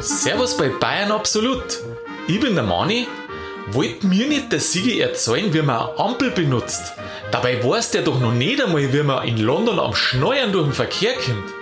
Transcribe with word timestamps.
Servus 0.00 0.56
bei 0.56 0.68
Bayern 0.68 1.12
Absolut. 1.12 1.78
Ich 2.26 2.40
bin 2.40 2.56
der 2.56 2.64
Mani. 2.64 3.06
Wollt 3.70 4.02
mir 4.02 4.26
nicht 4.26 4.50
der 4.50 4.58
Sigi 4.58 4.98
erzählen, 4.98 5.54
wie 5.54 5.62
man 5.62 5.76
eine 5.76 5.98
Ampel 5.98 6.32
benutzt? 6.32 6.94
Dabei 7.30 7.62
weiß 7.62 7.92
der 7.92 8.02
doch 8.02 8.18
noch 8.18 8.32
nicht 8.32 8.60
einmal, 8.60 8.92
wie 8.92 9.02
man 9.04 9.28
in 9.28 9.38
London 9.38 9.78
am 9.78 9.94
Schneuern 9.94 10.50
durch 10.50 10.64
den 10.64 10.72
Verkehr 10.72 11.14
kommt. 11.14 11.52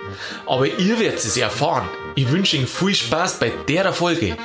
Aber 0.47 0.65
ihr 0.65 0.99
werdet 0.99 1.19
es 1.19 1.37
erfahren. 1.37 1.87
Ich 2.15 2.31
wünsche 2.31 2.57
Ihnen 2.57 2.65
viel 2.65 2.95
Spaß 2.95 3.39
bei 3.39 3.51
der 3.67 3.93
Folge. 3.93 4.35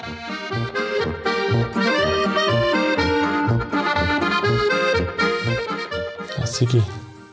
Sigi, 6.44 6.82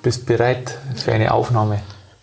bist 0.02 0.26
bereit 0.26 0.78
für 0.96 1.12
eine 1.12 1.34
Aufnahme? 1.34 1.82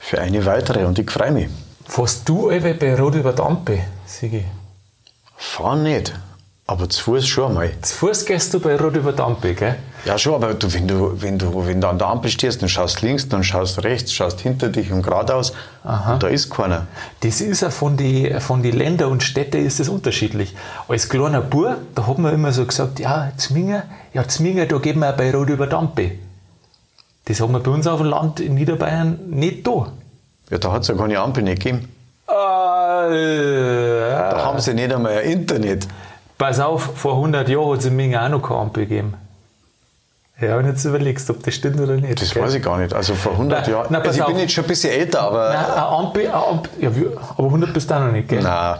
Für 0.08 0.22
eine 0.22 0.46
weitere 0.46 0.86
und 0.86 0.98
ich 0.98 1.10
freue 1.10 1.32
mich. 1.32 1.50
Fährst 1.86 2.26
du 2.26 2.48
alle 2.48 2.72
bei 2.72 2.94
Rot 2.98 3.14
über 3.14 3.34
die 3.34 3.42
Ampel, 3.42 3.80
Sigi? 4.06 4.42
Fahr 5.36 5.76
nicht, 5.76 6.18
aber 6.66 6.88
zu 6.88 7.02
Fuß 7.04 7.26
schon 7.26 7.52
mal. 7.52 7.70
Zu 7.82 7.94
Fuß 7.94 8.24
gehst 8.24 8.54
du 8.54 8.58
bei 8.58 8.76
Rot 8.76 8.96
über 8.96 9.12
die 9.12 9.20
Ampel, 9.20 9.52
gell? 9.54 9.76
Ja, 10.06 10.16
schon, 10.16 10.32
aber 10.32 10.54
du, 10.54 10.72
wenn, 10.72 10.88
du, 10.88 11.20
wenn, 11.20 11.38
du, 11.38 11.66
wenn 11.66 11.82
du 11.82 11.88
an 11.88 11.98
der 11.98 12.06
Ampel 12.06 12.30
stehst, 12.30 12.62
dann 12.62 12.70
schaust 12.70 13.02
links, 13.02 13.28
dann 13.28 13.44
schaust 13.44 13.84
rechts, 13.84 14.14
schaust 14.14 14.40
hinter 14.40 14.70
dich 14.70 14.90
und 14.90 15.02
geradeaus 15.02 15.52
und 15.84 16.22
da 16.22 16.26
ist 16.28 16.48
keiner. 16.48 16.86
Das 17.20 17.42
ist 17.42 17.60
ja 17.60 17.68
von 17.68 17.98
den 17.98 18.40
von 18.40 18.62
die 18.62 18.70
Ländern 18.70 19.12
und 19.12 19.22
Städten 19.22 19.62
ist 19.62 19.78
das 19.78 19.90
unterschiedlich. 19.90 20.56
Als 20.88 21.10
kleiner 21.10 21.42
Bub, 21.42 21.76
da 21.94 22.06
hat 22.06 22.16
man 22.16 22.32
immer 22.32 22.52
so 22.52 22.64
gesagt, 22.64 22.98
ja, 22.98 23.30
Zminger, 23.36 23.82
ja, 24.14 24.26
Zminger, 24.26 24.64
da 24.64 24.78
geht 24.78 24.96
man 24.96 25.14
bei 25.18 25.30
Rot 25.34 25.50
über 25.50 25.66
die 25.66 25.76
Ampel. 25.76 26.12
Das 27.26 27.42
hat 27.42 27.50
man 27.50 27.62
bei 27.62 27.70
uns 27.70 27.86
auf 27.86 28.00
dem 28.00 28.08
Land 28.08 28.40
in 28.40 28.54
Niederbayern 28.54 29.18
nicht 29.28 29.66
da. 29.66 29.92
Ja, 30.50 30.58
da 30.58 30.72
hat 30.72 30.82
es 30.82 30.88
ja 30.88 30.94
keine 30.94 31.18
Ampel 31.20 31.42
nicht 31.42 31.62
gegeben. 31.62 31.88
Äh, 32.26 32.32
Da 34.32 34.44
haben 34.44 34.60
sie 34.60 34.74
nicht 34.74 34.92
einmal 34.92 35.18
ein 35.18 35.24
Internet. 35.30 35.86
Pass 36.36 36.60
auf, 36.60 36.90
vor 36.94 37.14
100 37.14 37.48
Jahren 37.48 37.72
hat 37.72 37.78
es 37.80 37.86
in 37.86 37.96
Minga 37.96 38.24
auch 38.24 38.28
noch 38.30 38.42
keine 38.42 38.60
Ampel 38.60 38.86
gegeben. 38.86 39.14
Ja, 40.40 40.56
und 40.56 40.66
jetzt 40.66 40.84
überlegst 40.84 41.28
ob 41.30 41.42
das 41.42 41.54
stimmt 41.54 41.80
oder 41.80 41.94
nicht. 41.96 42.22
Das 42.22 42.30
gell? 42.32 42.42
weiß 42.44 42.54
ich 42.54 42.62
gar 42.62 42.78
nicht. 42.78 42.94
Also 42.94 43.14
vor 43.16 43.32
100 43.32 43.62
Nein, 43.62 43.70
Jahren. 43.72 43.86
nein, 43.90 44.02
also 44.02 44.20
ich 44.20 44.26
bin 44.26 44.36
auf. 44.36 44.40
jetzt 44.40 44.52
schon 44.52 44.64
ein 44.64 44.68
bisschen 44.68 44.92
älter, 44.92 45.22
aber. 45.22 45.48
Nein, 45.52 45.64
eine 45.64 45.86
Ampel, 45.86 46.22
eine 46.26 46.34
Ampel, 46.34 46.70
ja, 46.80 46.90
aber 47.36 47.44
100 47.46 47.74
bist 47.74 47.90
du 47.90 47.94
auch 47.94 48.00
noch 48.00 48.12
nicht, 48.12 48.28
gell? 48.28 48.40
Nein. 48.42 48.78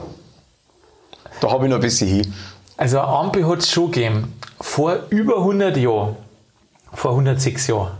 Da 1.41 1.50
habe 1.50 1.64
ich 1.64 1.70
noch 1.70 1.78
ein 1.78 1.82
bisschen 1.82 2.08
hin. 2.08 2.34
Also 2.77 3.00
eine 3.00 3.08
Ampel 3.08 3.48
hat 3.48 3.58
es 3.58 3.70
schon 3.70 3.91
gegeben. 3.91 4.34
Vor 4.60 4.98
über 5.10 5.38
100 5.38 5.77
Jahren, 5.78 6.14
vor 6.92 7.10
106 7.10 7.66
Jahren, 7.66 7.91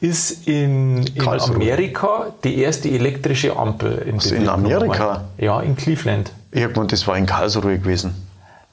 ist 0.00 0.46
in, 0.48 1.04
in. 1.14 1.28
Amerika 1.28 2.26
die 2.42 2.58
erste 2.58 2.90
elektrische 2.90 3.56
Ampel 3.56 3.98
in, 3.98 4.08
in 4.08 4.16
Betrieb 4.16 4.38
genommen 4.38 4.66
Amerika? 4.66 5.24
Ja, 5.38 5.60
in 5.60 5.76
Cleveland. 5.76 6.32
Irgendwann, 6.52 6.88
das 6.88 7.06
war 7.06 7.16
in 7.16 7.26
Karlsruhe 7.26 7.78
gewesen. 7.78 8.14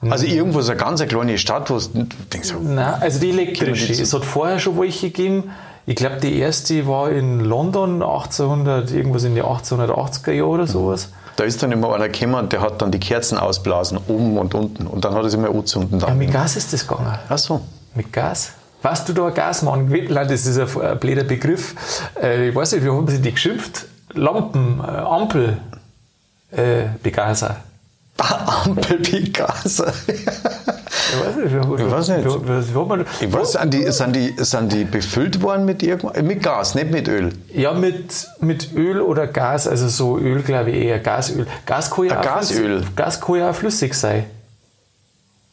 Also 0.00 0.26
irgendwo 0.26 0.60
so 0.60 0.70
eine 0.70 0.80
ganz 0.80 1.04
kleine 1.06 1.38
Stadt, 1.38 1.70
wo 1.70 1.78
du 1.78 2.06
denkst, 2.32 2.54
Nein, 2.62 2.94
also 3.00 3.18
die 3.18 3.30
elektrische. 3.30 3.92
Es 3.92 4.12
hat 4.14 4.24
vorher 4.24 4.58
schon 4.60 4.78
welche 4.78 5.10
gegeben. 5.10 5.50
Ich 5.86 5.96
glaube, 5.96 6.16
die 6.16 6.38
erste 6.38 6.86
war 6.86 7.10
in 7.10 7.40
London 7.40 8.02
1800, 8.02 8.90
irgendwas 8.92 9.24
in 9.24 9.34
die 9.34 9.42
1880er 9.42 10.32
Jahre 10.32 10.48
oder 10.48 10.66
sowas. 10.66 11.08
da 11.36 11.44
ist 11.44 11.62
dann 11.62 11.72
immer 11.72 11.94
einer 11.94 12.08
gekommen 12.08 12.34
und 12.34 12.52
der 12.52 12.60
hat 12.60 12.82
dann 12.82 12.90
die 12.90 13.00
Kerzen 13.00 13.38
ausblasen, 13.38 13.98
oben 14.06 14.36
und 14.38 14.54
unten. 14.54 14.86
Und 14.86 15.04
dann 15.04 15.14
hat 15.14 15.22
er 15.22 15.30
sie 15.30 15.38
mal 15.38 15.50
angezündet. 15.50 16.02
Ja, 16.02 16.14
mit 16.14 16.30
Gas 16.30 16.56
ist 16.56 16.72
das 16.72 16.86
gegangen. 16.86 17.18
Ach 17.28 17.38
so. 17.38 17.62
Mit 17.94 18.12
Gas? 18.12 18.52
Warst 18.82 19.08
du 19.08 19.12
da 19.12 19.30
Gasmann? 19.30 19.88
Nein, 19.88 20.28
Das 20.28 20.46
ist 20.46 20.58
ein, 20.58 20.98
blöder 20.98 21.24
Begriff. 21.24 21.74
Äh, 22.22 22.48
ich 22.50 22.54
weiß 22.54 22.72
nicht, 22.72 22.84
wie 22.84 22.90
haben 22.90 23.08
sie 23.08 23.20
die 23.20 23.32
geschimpft? 23.32 23.86
Lampen, 24.14 24.80
äh, 24.80 24.90
Ampel, 24.90 25.58
äh, 26.52 26.84
Begaser. 27.02 27.56
Ampelpicasso. 28.18 29.84
Ich 30.08 30.26
weiß 30.26 31.36
nicht. 31.36 31.52
Wie, 31.52 31.84
Ich 31.84 31.90
weiß 31.90 32.08
nicht. 32.08 32.26
Ich 33.20 33.32
weiß, 33.32 33.52
sind 33.52 33.74
die, 33.74 33.90
sind, 33.92 34.16
die, 34.16 34.34
sind 34.38 34.72
die 34.72 34.84
befüllt 34.84 35.40
worden 35.42 35.64
mit 35.64 35.82
irgendwas? 35.82 36.20
Mit 36.22 36.42
Gas, 36.42 36.74
nicht 36.74 36.90
mit 36.90 37.06
Öl. 37.08 37.32
ja, 37.54 37.72
mit, 37.72 38.26
mit 38.40 38.72
Öl 38.74 39.00
oder 39.00 39.26
Gas, 39.26 39.66
also 39.68 39.88
so 39.88 40.18
Öl, 40.18 40.42
glaube 40.42 40.70
ich, 40.70 40.84
eher 40.86 40.98
Gasöl. 40.98 41.46
Gas 41.66 41.90
kann 41.90 42.06
ja, 42.06 42.20
Gasöl. 42.20 42.80
flüssig- 42.82 42.94
Gas 42.96 43.20
kann 43.20 43.36
ja 43.36 43.50
auch 43.50 43.54
flüssig 43.54 43.94
sein. 43.94 44.24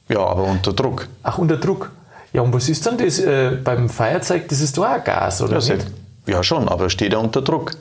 Ja, 0.09 0.19
aber 0.19 0.43
unter 0.43 0.73
Druck. 0.73 1.07
Ach, 1.23 1.37
unter 1.37 1.57
Druck. 1.57 1.91
Ja, 2.35 2.41
und 2.41 2.53
was 2.53 2.67
ist 2.69 2.85
dann 2.85 2.97
das 2.97 3.19
äh, 3.19 3.57
beim 3.63 3.87
Feuerzeug? 3.89 4.47
Das 4.49 4.59
ist 4.59 4.77
doch 4.77 4.83
auch 4.85 4.89
ein 4.95 5.03
Gas, 5.03 5.41
oder? 5.41 5.59
Ja, 5.59 5.75
nicht? 5.75 5.87
ja 6.27 6.43
schon, 6.43 6.67
aber 6.67 6.89
steht 6.89 7.13
ja 7.13 7.19
unter 7.19 7.41
Druck. 7.41 7.71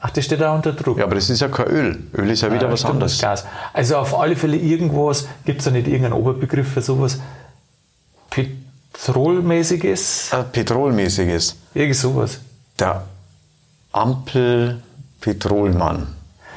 Ach, 0.00 0.10
das 0.10 0.24
steht 0.24 0.42
auch 0.42 0.54
unter 0.56 0.72
Druck. 0.72 0.98
Ja, 0.98 1.04
aber 1.04 1.14
das 1.14 1.30
ist 1.30 1.40
ja 1.40 1.48
kein 1.48 1.66
Öl. 1.68 1.98
Öl 2.14 2.30
ist 2.30 2.40
ja 2.42 2.52
wieder 2.52 2.66
Ja, 2.66 2.72
was 2.72 2.84
anderes. 2.84 3.12
das 3.18 3.20
Gas. 3.20 3.44
Also 3.72 3.96
auf 3.96 4.18
alle 4.18 4.34
Fälle 4.36 4.56
irgendwas, 4.56 5.26
gibt 5.44 5.60
es 5.60 5.64
da 5.64 5.70
nicht 5.70 5.86
irgendeinen 5.86 6.14
Oberbegriff 6.14 6.72
für 6.72 6.82
sowas 6.82 7.20
Petrolmäßiges? 8.30 10.30
Ein 10.32 10.50
Petrolmäßiges. 10.52 11.56
Irgend 11.74 11.96
sowas. 11.96 12.40
Der 12.78 13.02
Ampel-Petrolmann. 13.92 16.08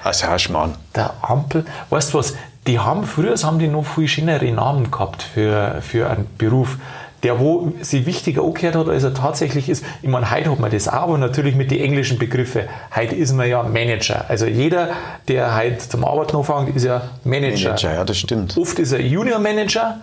Als 0.03 0.23
Herrschmann. 0.23 0.75
Der 0.95 1.13
Ampel, 1.21 1.65
weißt 1.89 2.13
du 2.13 2.19
was, 2.19 2.33
die 2.69 2.79
haben, 2.79 3.03
früher 3.03 3.35
haben 3.35 3.59
die 3.59 3.67
noch 3.67 3.85
viel 3.85 4.07
schönere 4.07 4.51
Namen 4.51 4.91
gehabt 4.91 5.23
für, 5.23 5.81
für 5.81 6.09
einen 6.09 6.27
Beruf, 6.37 6.77
der 7.23 7.39
wo 7.39 7.73
sie 7.81 8.05
wichtiger 8.05 8.43
angehört 8.43 8.75
hat, 8.75 8.87
als 8.87 9.03
er 9.03 9.13
tatsächlich 9.13 9.67
ist. 9.69 9.83
Ich 10.01 10.07
meine, 10.07 10.29
heute 10.31 10.51
hat 10.51 10.59
man 10.59 10.71
das 10.71 10.87
auch, 10.87 11.03
aber 11.03 11.17
natürlich 11.17 11.55
mit 11.55 11.71
den 11.71 11.81
englischen 11.81 12.17
Begriffen. 12.17 12.61
Heute 12.95 13.15
ist 13.15 13.33
man 13.33 13.49
ja 13.49 13.63
Manager. 13.63 14.25
Also 14.29 14.45
jeder, 14.45 14.89
der 15.27 15.57
heute 15.57 15.79
zum 15.79 16.05
Arbeiten 16.05 16.37
anfängt, 16.37 16.75
ist 16.75 16.85
ja 16.85 17.01
Manager. 17.23 17.69
Manager, 17.69 17.93
ja, 17.93 18.03
das 18.05 18.17
stimmt. 18.17 18.55
Oft 18.57 18.79
ist 18.79 18.91
er 18.93 19.01
Junior 19.01 19.39
Manager 19.39 19.97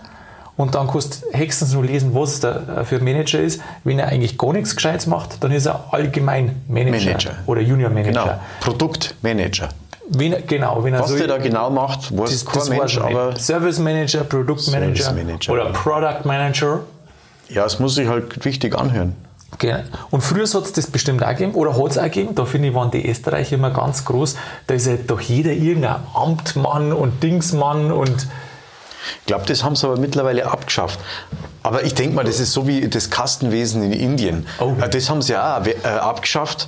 und 0.57 0.75
dann 0.75 0.87
kannst 0.87 1.23
du 1.23 1.37
höchstens 1.37 1.73
nur 1.73 1.85
lesen, 1.85 2.13
was 2.13 2.41
der 2.41 2.83
für 2.85 2.97
ein 2.97 3.03
Manager 3.03 3.39
ist. 3.39 3.61
Wenn 3.83 3.97
er 3.97 4.09
eigentlich 4.09 4.37
gar 4.37 4.53
nichts 4.53 4.75
Gescheites 4.75 5.07
macht, 5.07 5.43
dann 5.43 5.51
ist 5.51 5.65
er 5.65 5.85
allgemein 5.91 6.61
Manager, 6.67 7.05
Manager. 7.05 7.31
oder 7.47 7.61
Junior 7.61 7.89
Manager. 7.89 8.23
Genau. 8.23 8.39
Produktmanager. 8.59 9.69
Wenn, 10.09 10.33
er- 10.33 10.41
genau, 10.41 10.83
wenn 10.83 10.93
er 10.93 11.01
Was 11.01 11.09
so 11.11 11.17
der 11.17 11.27
da 11.27 11.37
genau 11.37 11.69
macht, 11.69 12.17
weiß 12.17 12.29
das, 12.31 12.45
kein 12.45 12.53
das 12.55 12.69
Mensch, 12.69 12.97
aber. 12.97 13.35
Service 13.37 13.79
Manager, 13.79 14.23
Produktmanager 14.23 15.03
Service 15.03 15.23
Manager. 15.23 15.51
oder 15.53 15.65
Product 15.71 16.25
Manager. 16.25 16.79
ja, 17.49 17.65
es 17.65 17.79
muss 17.79 17.95
sich 17.95 18.07
halt 18.07 18.43
wichtig 18.45 18.75
anhören. 18.77 19.15
Genau. 19.59 19.79
Und 20.11 20.21
früher 20.21 20.45
hat 20.45 20.63
es 20.65 20.73
das 20.73 20.87
bestimmt 20.87 21.23
auch 21.23 21.29
gegeben, 21.29 21.53
oder 21.55 21.75
hat 21.77 21.91
es 21.91 21.97
auch 21.97 22.03
gegeben, 22.03 22.35
da 22.35 22.45
finde 22.45 22.67
ich, 22.69 22.73
waren 22.75 22.91
die 22.91 23.09
Österreicher 23.09 23.55
immer 23.55 23.71
ganz 23.71 24.05
groß. 24.05 24.35
Da 24.67 24.73
ist 24.75 24.85
ja 24.87 24.95
doch 24.95 25.19
jeder 25.21 25.51
irgendein 25.51 25.95
Amtmann 26.13 26.93
und 26.93 27.23
Dingsmann 27.23 27.91
und 27.91 28.27
Ich 29.21 29.25
glaube, 29.25 29.45
das 29.45 29.63
haben 29.63 29.75
sie 29.75 29.87
aber 29.87 29.97
mittlerweile 29.97 30.45
abgeschafft. 30.51 30.99
Aber 31.63 31.83
ich 31.83 31.93
denke 31.95 32.15
mal, 32.15 32.23
das 32.25 32.39
ist 32.41 32.51
so 32.53 32.67
wie 32.67 32.87
das 32.89 33.09
Kastenwesen 33.09 33.81
in 33.83 33.93
Indien. 33.93 34.45
Oh. 34.59 34.73
Äh, 34.81 34.89
Das 34.89 35.09
haben 35.09 35.21
sie 35.21 35.31
ja 35.33 35.57
auch 35.59 35.65
äh, 35.65 35.75
abgeschafft. 35.85 36.67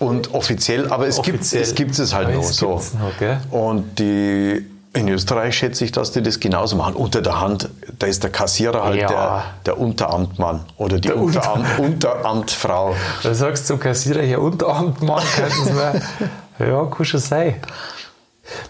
Und 0.00 0.34
offiziell, 0.34 0.90
aber 0.90 1.06
es 1.06 1.22
gibt 1.22 1.36
Offiziell. 1.38 1.62
es 1.62 1.74
gibt 1.76 1.96
es 1.98 2.12
halt 2.14 2.26
Aber 2.28 2.36
noch 2.36 2.42
es 2.42 2.56
so. 2.56 2.70
noch? 2.70 3.38
Und 3.52 3.98
die 4.00 4.66
in 4.92 5.08
Österreich 5.08 5.54
schätze 5.56 5.84
ich, 5.84 5.92
dass 5.92 6.10
die 6.10 6.20
das 6.22 6.40
genauso 6.40 6.74
machen. 6.74 6.94
Unter 6.94 7.22
der 7.22 7.40
Hand, 7.40 7.68
da 7.98 8.06
ist 8.08 8.24
der 8.24 8.30
Kassierer 8.30 8.82
halt 8.82 9.00
Ja. 9.02 9.06
der, 9.08 9.44
der 9.66 9.78
Unteramtmann 9.78 10.64
oder 10.78 10.98
die 10.98 11.12
Unteram 11.12 11.64
Unteramtfrau. 11.78 12.96
da 13.22 13.34
sagst 13.34 13.64
du 13.64 13.74
zum 13.74 13.80
Kassierer, 13.80 14.22
ja, 14.24 14.38
Unteramtmann 14.38 15.22
könnten 15.36 15.64
sie 15.64 15.72
mal. 15.72 16.02
Ja, 16.58 16.84
kann 16.94 17.06
schon 17.06 17.20
sein. 17.20 17.54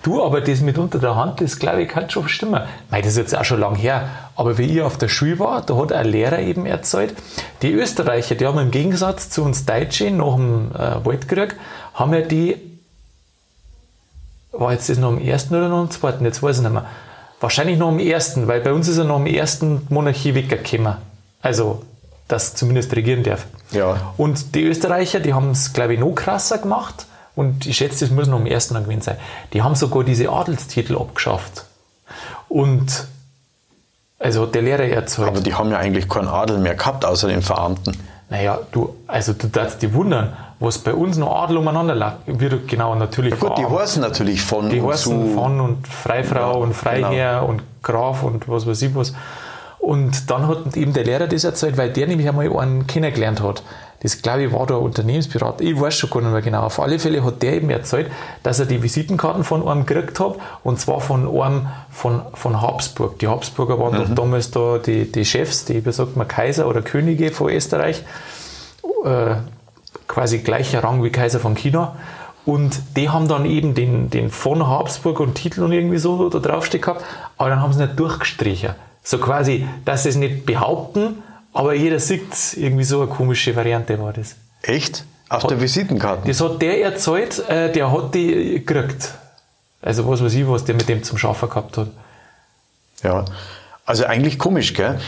Du, 0.03 0.23
aber 0.23 0.41
das 0.41 0.61
mit 0.61 0.79
unter 0.79 0.99
der 0.99 1.17
Hand, 1.17 1.41
das 1.41 1.59
glaube 1.59 1.83
ich, 1.83 1.89
kann 1.89 2.09
schon 2.11 2.29
stimmen. 2.29 2.63
Mei, 2.91 3.01
das 3.01 3.13
ist 3.13 3.19
jetzt 3.19 3.37
auch 3.37 3.45
schon 3.45 3.61
lang 3.61 3.75
her. 3.75 4.09
Aber 4.37 4.59
wie 4.59 4.65
ich 4.65 4.83
auf 4.83 4.99
der 4.99 5.09
Schule 5.09 5.39
war, 5.39 5.63
da 5.63 5.77
hat 5.77 5.93
ein 5.93 6.07
Lehrer 6.07 6.39
eben 6.39 6.67
erzählt, 6.67 7.15
die 7.63 7.73
Österreicher, 7.73 8.35
die 8.35 8.47
haben 8.47 8.59
im 8.59 8.71
Gegensatz 8.71 9.31
zu 9.31 9.43
uns 9.43 9.67
Deutschen 9.67 10.19
nach 10.19 10.37
dem 10.37 10.71
äh, 10.75 11.05
Weltkrieg, 11.05 11.57
haben 11.95 12.15
ja 12.15 12.21
die, 12.21 12.56
war 14.53 14.73
jetzt 14.73 14.88
das 14.88 14.99
noch 14.99 15.09
am 15.09 15.21
ersten 15.21 15.55
oder 15.55 15.69
noch 15.69 15.81
am 15.81 15.91
zweiten, 15.91 16.25
jetzt 16.25 16.43
weiß 16.43 16.59
ich 16.59 16.62
nicht 16.62 16.73
mehr. 16.73 16.87
Wahrscheinlich 17.41 17.79
noch 17.79 17.88
am 17.88 17.99
ersten, 17.99 18.49
weil 18.49 18.61
bei 18.61 18.73
uns 18.73 18.87
ist 18.88 18.99
ja 18.99 19.05
noch 19.05 19.17
am 19.17 19.26
ersten 19.26 19.87
Monarchie 19.88 20.35
weggekommen. 20.35 20.97
Also, 21.41 21.83
das 22.29 22.55
zumindest 22.55 22.94
regieren 22.94 23.23
darf. 23.23 23.47
Ja. 23.73 24.12
Und 24.17 24.55
die 24.55 24.65
Österreicher, 24.65 25.21
die 25.21 25.35
haben 25.35 25.50
es, 25.50 25.73
glaube 25.73 25.94
ich, 25.94 26.00
noch 26.00 26.15
krasser 26.15 26.59
gemacht. 26.59 27.06
Und 27.40 27.64
ich 27.64 27.78
schätze, 27.78 28.04
das 28.04 28.14
muss 28.14 28.28
noch 28.28 28.38
am 28.38 28.44
ersten 28.44 28.75
Mal 28.75 28.82
gewesen 28.82 29.00
sein. 29.00 29.16
Die 29.54 29.62
haben 29.62 29.75
sogar 29.75 30.04
diese 30.04 30.28
Adelstitel 30.28 30.94
abgeschafft. 30.98 31.64
Und 32.50 33.06
also 34.19 34.42
hat 34.42 34.54
der 34.54 34.60
Lehrer 34.60 34.84
erzählt. 34.84 35.28
Aber 35.28 35.40
die 35.40 35.54
haben 35.54 35.70
ja 35.70 35.78
eigentlich 35.78 36.06
keinen 36.06 36.28
Adel 36.28 36.58
mehr 36.58 36.75
gehabt, 36.75 37.06
außer 37.06 37.28
den 37.28 37.40
Verarmten. 37.40 37.96
Naja, 38.28 38.58
du, 38.72 38.94
also 39.06 39.32
du 39.32 39.46
darfst 39.46 39.81
dich 39.81 39.94
wundern, 39.94 40.37
was 40.58 40.76
bei 40.76 40.92
uns 40.92 41.16
noch 41.16 41.34
Adel 41.34 41.56
umeinander 41.56 41.94
lag. 41.94 42.16
Wird 42.26 42.69
genau 42.69 42.94
natürlich 42.94 43.40
Gut, 43.40 43.56
die 43.56 43.64
heißen 43.64 44.02
natürlich 44.02 44.42
von 44.42 44.69
Die 44.69 44.78
und 44.78 44.92
heißen 44.92 45.34
von 45.34 45.60
und 45.60 45.88
Freifrau 45.88 46.37
Ja, 46.38 46.58
und 46.58 46.75
Freiherr 46.75 47.48
und 47.48 47.62
Graf 47.82 48.22
und 48.22 48.50
was 48.50 48.66
weiß 48.66 48.82
ich 48.82 48.94
was. 48.94 49.14
Und 49.78 50.31
dann 50.31 50.46
hat 50.46 50.76
eben 50.76 50.92
der 50.92 51.04
Lehrer 51.04 51.26
das 51.26 51.44
erzählt, 51.44 51.78
weil 51.78 51.90
der 51.90 52.06
nämlich 52.06 52.28
einmal 52.28 52.54
einen 52.58 52.87
kennengelernt 52.87 53.42
hat. 53.42 53.62
Das 54.02 54.23
glaube 54.23 54.44
ich 54.44 54.52
war 54.52 54.67
der 54.67 54.81
Unternehmensberater. 54.81 55.62
Ich 55.62 55.79
weiß 55.79 55.94
schon 55.94 56.11
gar 56.11 56.23
nicht 56.23 56.32
mehr 56.32 56.41
genau. 56.41 56.62
Auf 56.62 56.81
alle 56.81 56.99
Fälle 56.99 57.23
hat 57.23 57.43
der 57.43 57.55
eben 57.55 57.69
erzählt, 57.69 58.11
dass 58.43 58.58
er 58.58 58.67
die 58.67 58.82
Visitenkarten 58.82 59.44
von 59.44 59.67
einem 59.67 59.85
gekriegt 59.85 60.19
hat 60.20 60.37
und 60.64 60.81
zwar 60.81 61.00
von 61.00 61.29
einem 61.29 61.67
von, 61.91 62.23
von 62.32 62.62
Habsburg. 62.62 63.19
Die 63.19 63.29
Habsburger 63.29 63.79
waren 63.79 63.94
mhm. 63.94 64.08
doch 64.08 64.14
damals 64.14 64.50
da 64.50 64.79
die, 64.79 65.11
die 65.11 65.25
Chefs, 65.25 65.67
die, 65.67 65.85
wie 65.85 65.93
sagt 65.93 66.17
man, 66.17 66.26
Kaiser 66.26 66.67
oder 66.67 66.81
Könige 66.81 67.31
von 67.31 67.50
Österreich. 67.50 68.02
Äh, 69.05 69.37
quasi 70.08 70.38
gleicher 70.38 70.82
Rang 70.82 71.02
wie 71.05 71.11
Kaiser 71.11 71.38
von 71.38 71.55
China. 71.55 71.97
Und 72.47 72.97
die 72.97 73.11
haben 73.11 73.29
dann 73.29 73.44
eben 73.44 73.75
den, 73.75 74.11
den 74.11 74.31
von 74.31 74.67
Habsburg 74.67 75.20
und 75.20 75.35
Titel 75.35 75.62
und 75.62 75.73
irgendwie 75.73 75.99
so 75.99 76.29
da 76.31 76.38
draufstehen 76.38 76.81
gehabt, 76.81 77.05
aber 77.37 77.50
dann 77.50 77.61
haben 77.61 77.73
sie 77.73 77.82
nicht 77.82 77.99
durchgestrichen. 77.99 78.70
So 79.02 79.19
quasi, 79.19 79.67
dass 79.85 80.05
sie 80.05 80.08
es 80.08 80.17
nicht 80.17 80.47
behaupten, 80.47 81.23
aber 81.52 81.75
jeder 81.75 81.99
sieht 81.99 82.32
es. 82.32 82.55
Irgendwie 82.55 82.85
so 82.85 83.02
eine 83.02 83.11
komische 83.11 83.55
Variante 83.55 83.99
war 84.00 84.12
das. 84.12 84.37
Echt? 84.62 85.05
Auf 85.29 85.44
hat, 85.44 85.50
der 85.50 85.61
Visitenkarte? 85.61 86.26
Das 86.26 86.41
hat 86.41 86.61
der 86.61 86.82
erzählt, 86.82 87.49
äh, 87.49 87.73
der 87.73 87.93
hat 87.93 88.14
die 88.14 88.62
gekriegt. 88.64 89.14
Also 89.82 90.06
was 90.06 90.23
weiß 90.23 90.35
ich, 90.35 90.47
was 90.47 90.64
der 90.64 90.75
mit 90.75 90.88
dem 90.88 91.02
zum 91.02 91.19
Schaffen 91.19 91.49
gehabt 91.49 91.79
hat. 91.79 91.88
Ja, 93.02 93.25
also 93.87 94.05
eigentlich 94.05 94.38
komisch, 94.38 94.75
gell? 94.75 95.00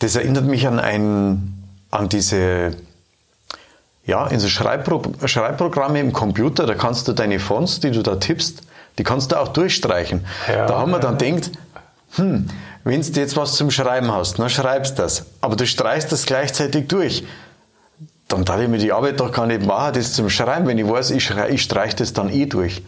Das 0.00 0.16
erinnert 0.16 0.44
mich 0.44 0.66
an 0.66 0.80
ein, 0.80 1.64
an 1.90 2.08
diese, 2.08 2.76
ja, 4.04 4.26
in 4.26 4.40
so 4.40 4.48
Schreibpro 4.48 5.02
Schreibprogramme 5.24 6.00
im 6.00 6.12
Computer, 6.12 6.66
da 6.66 6.74
kannst 6.74 7.06
du 7.06 7.12
deine 7.12 7.38
Fonts, 7.38 7.80
die 7.80 7.90
du 7.90 8.02
da 8.02 8.16
tippst, 8.16 8.62
die 8.98 9.04
kannst 9.04 9.32
du 9.32 9.36
auch 9.36 9.48
durchstreichen. 9.48 10.26
Ja, 10.48 10.66
da 10.66 10.78
haben 10.78 10.90
wir 10.90 10.98
dann 10.98 11.14
ja. 11.14 11.18
denkt, 11.18 11.52
hm, 12.16 12.48
wenn 12.84 13.00
du 13.00 13.20
jetzt 13.20 13.36
was 13.36 13.54
zum 13.54 13.70
Schreiben 13.70 14.12
hast, 14.12 14.38
dann 14.38 14.48
schreibst 14.48 14.98
das, 14.98 15.24
aber 15.40 15.56
du 15.56 15.66
streichst 15.66 16.10
das 16.12 16.26
gleichzeitig 16.26 16.88
durch. 16.88 17.24
Dann 18.28 18.44
darf 18.44 18.60
ich 18.60 18.68
mir 18.68 18.78
die 18.78 18.92
Arbeit 18.92 19.20
doch 19.20 19.32
gar 19.32 19.46
nicht 19.46 19.64
machen, 19.64 19.94
das 19.94 20.12
zum 20.12 20.28
Schreiben, 20.28 20.66
wenn 20.66 20.78
ich 20.78 20.88
weiß, 20.88 21.10
ich, 21.12 21.30
ich 21.30 21.62
streiche 21.62 21.96
das 21.96 22.12
dann 22.12 22.30
eh 22.30 22.46
durch. 22.46 22.82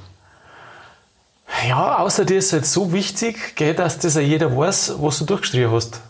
Ja, 1.69 1.99
außer 1.99 2.25
dir 2.25 2.39
ist 2.39 2.53
es 2.53 2.73
so 2.73 2.93
wichtig, 2.93 3.57
dass 3.77 3.99
das 3.99 4.15
ja 4.15 4.21
jeder 4.21 4.57
weiß, 4.57 4.95
was 4.99 5.19
du 5.19 5.25
durchgestrichen 5.25 5.71
hast. 5.71 6.01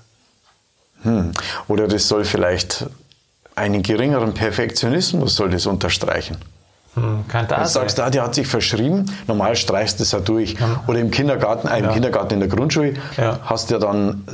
Hm. 1.02 1.32
Oder 1.68 1.88
das 1.88 2.08
soll 2.08 2.24
vielleicht 2.24 2.86
einen 3.54 3.82
geringeren 3.82 4.34
Perfektionismus 4.34 5.36
soll 5.36 5.50
das 5.50 5.66
unterstreichen. 5.66 6.36
Hm, 6.94 7.25
kann 7.28 7.46
da 7.46 7.62
du 7.62 7.69
sagst, 7.69 8.00
ah, 8.00 8.10
der 8.10 8.25
hat 8.25 8.34
sich 8.34 8.48
verschrieben, 8.48 9.06
normal 9.28 9.54
streichst 9.54 10.00
du 10.00 10.02
das 10.02 10.10
ja 10.10 10.19
durch. 10.19 10.54
Ja. 10.54 10.82
Oder 10.88 10.98
im 10.98 11.12
Kindergarten, 11.12 11.69
äh, 11.69 11.78
im 11.78 11.84
ja. 11.84 11.92
Kindergarten 11.92 12.34
in 12.34 12.40
der 12.40 12.48
Grundschule 12.48 12.94
ja. 13.16 13.38
hast 13.44 13.70
du 13.70 13.75
ja 13.75 13.81
dann 13.81 14.25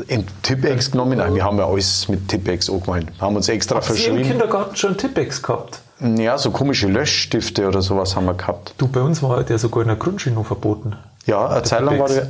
Tippex 0.42 0.90
genommen. 0.90 1.18
Nein, 1.18 1.34
wir 1.34 1.44
haben 1.44 1.58
ja 1.58 1.66
alles 1.66 2.08
mit 2.08 2.28
Tippex 2.28 2.70
angemeint. 2.70 3.10
Wir 3.18 3.20
haben 3.20 3.36
uns 3.36 3.48
extra 3.48 3.76
Habt 3.76 3.86
verschrieben. 3.86 4.16
Sie 4.16 4.22
im 4.22 4.28
Kindergarten 4.28 4.74
schon 4.74 4.96
Tippex 4.96 5.42
gehabt? 5.42 5.80
Ja, 6.00 6.36
so 6.38 6.50
komische 6.50 6.88
Löschstifte 6.88 7.68
oder 7.68 7.82
sowas 7.82 8.16
haben 8.16 8.26
wir 8.26 8.34
gehabt. 8.34 8.74
Du, 8.78 8.88
bei 8.88 9.00
uns 9.00 9.22
war 9.22 9.42
der 9.42 9.58
sogar 9.58 9.82
in 9.82 9.88
der 9.88 9.96
Grundschule 9.96 10.34
noch 10.34 10.46
verboten. 10.46 10.96
Ja, 11.26 11.48
eine 11.48 11.62
Zeit 11.62 11.82
lang 11.82 11.98
war 11.98 12.08
der. 12.08 12.28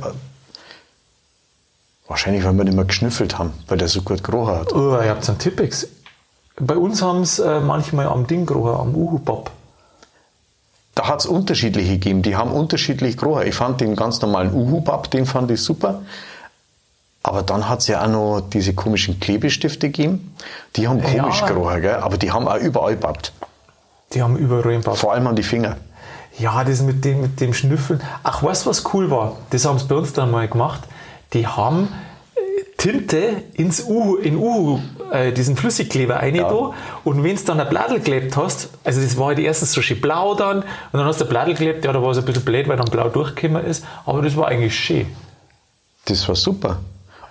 Wahrscheinlich, 2.07 2.45
weil 2.45 2.53
wir 2.53 2.63
nicht 2.63 2.75
mehr 2.75 2.85
geschnüffelt 2.85 3.37
haben, 3.37 3.51
weil 3.67 3.77
der 3.77 3.89
so 3.89 4.01
gut 4.01 4.23
gerochen 4.23 4.55
hat. 4.55 4.73
Oh, 4.73 4.97
ihr 5.01 5.09
habt 5.09 5.27
einen 5.27 5.37
Tippex. 5.39 5.87
Bei 6.59 6.75
uns 6.75 7.01
haben 7.01 7.21
es 7.21 7.39
äh, 7.39 7.59
manchmal 7.59 8.07
am 8.07 8.25
Ding 8.25 8.45
gerochen, 8.45 8.79
am 8.79 8.95
Uhu-Pop. 8.95 9.51
Da 10.97 11.07
hat 11.07 11.19
es 11.19 11.27
unterschiedliche 11.27 11.91
gegeben, 11.91 12.23
die 12.23 12.35
haben 12.35 12.51
unterschiedlich 12.51 13.17
gerochen. 13.17 13.45
Ich 13.45 13.53
fand 13.53 13.81
den 13.81 13.95
ganz 13.95 14.19
normalen 14.19 14.51
Uhu-Bab, 14.51 15.11
den 15.11 15.27
fand 15.27 15.51
ich 15.51 15.61
super. 15.61 16.01
Aber 17.21 17.43
dann 17.43 17.69
hat 17.69 17.81
es 17.81 17.87
ja 17.87 18.03
auch 18.03 18.07
noch 18.07 18.41
diese 18.41 18.73
komischen 18.73 19.19
Klebestifte 19.19 19.89
gegeben. 19.89 20.33
Die 20.75 20.87
haben 20.87 21.03
komisch 21.03 21.41
ja. 21.41 21.45
gerochen, 21.45 21.81
gell? 21.83 21.97
aber 21.97 22.17
die 22.17 22.31
haben 22.31 22.47
auch 22.47 22.57
überall 22.57 22.95
babbt. 22.95 23.31
Die 24.13 24.23
haben 24.23 24.37
überall 24.37 24.79
babbt. 24.79 24.97
Vor 24.97 25.13
allem 25.13 25.27
an 25.27 25.35
die 25.35 25.43
Finger. 25.43 25.77
Ja, 26.39 26.63
das 26.63 26.81
mit 26.81 27.05
dem, 27.05 27.21
mit 27.21 27.39
dem 27.41 27.53
Schnüffeln. 27.53 28.01
Ach, 28.23 28.41
weißt 28.41 28.65
du, 28.65 28.71
was 28.71 28.83
cool 28.91 29.11
war? 29.11 29.35
Das 29.51 29.65
haben 29.65 29.77
sie 29.77 29.85
bei 29.85 29.95
uns 29.95 30.13
dann 30.13 30.31
mal 30.31 30.47
gemacht. 30.47 30.81
Die 31.33 31.45
haben 31.45 31.89
Tinte 32.77 33.43
ins 33.53 33.83
Uhu, 33.83 34.17
in 34.17 34.37
Uhu, 34.37 34.79
äh, 35.11 35.31
diesen 35.31 35.57
Flüssigkleber 35.57 36.17
rein 36.17 36.35
ja. 36.35 36.47
da. 36.47 36.73
Und 37.03 37.23
wenn 37.23 37.35
du 37.35 37.43
dann 37.43 37.59
ein 37.59 37.69
Bladel 37.69 37.97
geklebt 37.97 38.37
hast, 38.37 38.69
also 38.83 39.01
das 39.01 39.17
war 39.17 39.27
halt 39.27 39.39
erstens 39.39 39.73
so 39.73 39.81
schön 39.81 39.99
blau 39.99 40.35
dann, 40.35 40.59
und 40.59 40.65
dann 40.93 41.05
hast 41.05 41.19
du 41.19 41.25
ein 41.25 41.29
Bladel 41.29 41.55
geklebt, 41.55 41.85
ja, 41.85 41.91
da 41.91 42.01
war 42.01 42.11
es 42.11 42.19
ein 42.19 42.25
bisschen 42.25 42.45
blöd, 42.45 42.67
weil 42.67 42.77
dann 42.77 42.85
blau 42.85 43.09
durchgekommen 43.09 43.65
ist, 43.65 43.83
aber 44.05 44.21
das 44.21 44.37
war 44.37 44.47
eigentlich 44.47 44.77
schön. 44.77 45.07
Das 46.05 46.27
war 46.27 46.35
super. 46.35 46.77